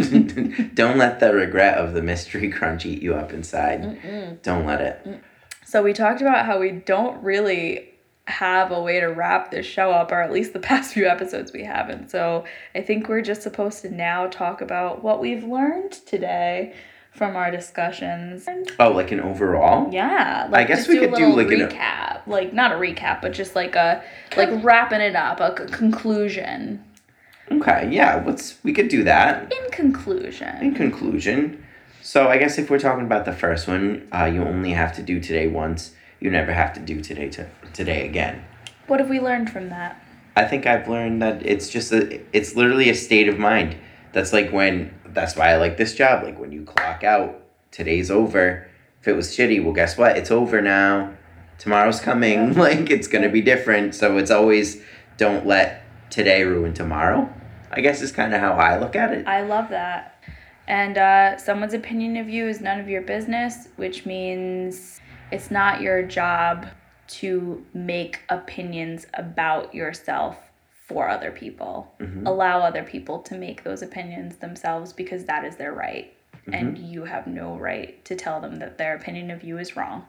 [0.76, 4.42] Don't let the regret of the mystery crunch eat you up inside.
[4.44, 5.22] Don't let it.
[5.66, 7.90] So we talked about how we don't really
[8.26, 11.52] have a way to wrap this show up, or at least the past few episodes
[11.52, 12.12] we haven't.
[12.12, 12.46] So
[12.76, 16.76] I think we're just supposed to now talk about what we've learned today
[17.12, 18.48] from our discussions.
[18.80, 19.92] Oh, like an overall?
[19.92, 23.22] Yeah, like I guess we do a could do, like, recap, like not a recap,
[23.22, 24.04] but just like a
[24.38, 26.84] like wrapping it up, a conclusion.
[27.52, 28.24] Okay, yeah.
[28.26, 29.52] Let's we could do that.
[29.52, 31.64] In conclusion, In conclusion,
[32.02, 35.04] so I guess if we're talking about the first one, uh, you only have to
[35.04, 35.94] do today once.
[36.20, 38.44] You never have to do today to today again.
[38.88, 40.02] what have we learned from that?
[40.36, 43.76] I think I've learned that it's just a it's literally a state of mind.
[44.14, 46.24] That's like when that's why I like this job.
[46.24, 47.42] Like when you clock out,
[47.72, 48.68] today's over.
[49.02, 50.16] If it was shitty, well guess what?
[50.18, 51.14] It's over now.
[51.58, 52.54] Tomorrow's coming.
[52.66, 53.94] Like it's gonna be different.
[53.96, 54.82] So it's always
[55.18, 57.30] don't let today ruin tomorrow.
[57.72, 59.28] I guess is kind of how I look at it.
[59.28, 60.24] I love that.
[60.68, 65.00] And uh, someone's opinion of you is none of your business, which means
[65.32, 66.68] it's not your job
[67.08, 70.38] to make opinions about yourself
[70.88, 71.94] for other people.
[72.00, 72.26] Mhm.
[72.26, 76.14] Allow other people to make those opinions themselves because that is their right.
[76.52, 80.06] And you have no right to tell them that their opinion of you is wrong.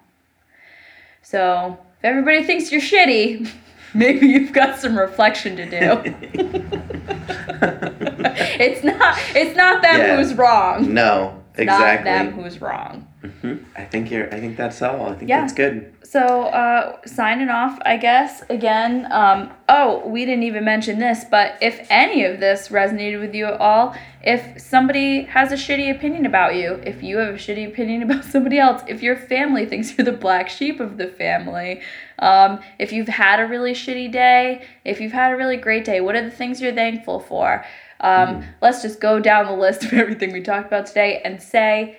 [1.22, 3.48] So if everybody thinks you're shitty,
[3.95, 5.76] maybe you've got some reflection to do.
[8.59, 10.16] it's not it's not them Yeah.
[10.16, 10.93] who's wrong.
[10.93, 12.11] no, exactly.
[12.11, 13.07] It's Not them who's wrong.
[13.22, 14.26] Hmm I think you're.
[14.34, 15.08] I think that's all.
[15.08, 15.40] I think Yeah.
[15.40, 15.92] that's good.
[16.02, 19.06] So, uh, signing off, I guess, again.
[19.10, 23.46] Um, oh, we didn't even mention this, but if any of this resonated with you
[23.46, 27.66] at all, if somebody has a shitty opinion about you, if you have a shitty
[27.66, 31.80] opinion about somebody else, if your family thinks you're the black sheep of the family,
[32.18, 36.00] um, if you've had a really shitty day, if you've had a really great day,
[36.00, 37.64] what are the things you're thankful for?
[38.00, 41.98] Um, Let's just go down the list of everything we talked about today and say,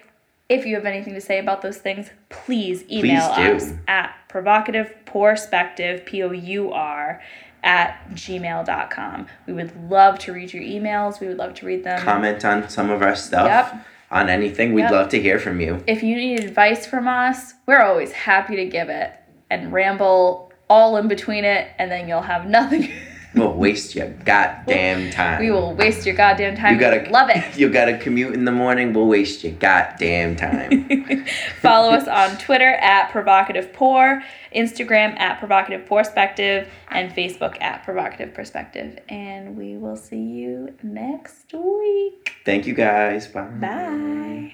[0.49, 4.93] if you have anything to say about those things, please email Please us at provocative
[5.05, 7.21] perspective p-o-u-r
[7.63, 12.01] at gmail.com we would love to read your emails we would love to read them
[12.01, 13.45] Comment on some of our stuff.
[13.71, 13.85] Yep.
[14.11, 14.91] On anything, we'd Yep.
[14.91, 15.81] love to hear from you.
[15.87, 19.11] if you need advice from us we're always happy to give it
[19.49, 22.89] and ramble all in between it and then you'll have nothing
[23.35, 25.39] We'll waste your goddamn time.
[25.39, 28.51] we will waste your goddamn time You gotta love it You gotta commute in the
[28.51, 28.93] morning.
[28.93, 31.25] We'll waste your goddamn time.
[31.61, 34.21] Follow us on Twitter at Provocative pour,
[34.55, 38.99] Instagram at Provocative Perspective, and Facebook at Provocative Perspective.
[39.09, 42.33] And we will see you next week.
[42.45, 43.27] Thank you guys.
[43.27, 43.41] Bye.
[43.45, 44.53] Bye.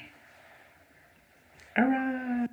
[1.77, 2.49] All right.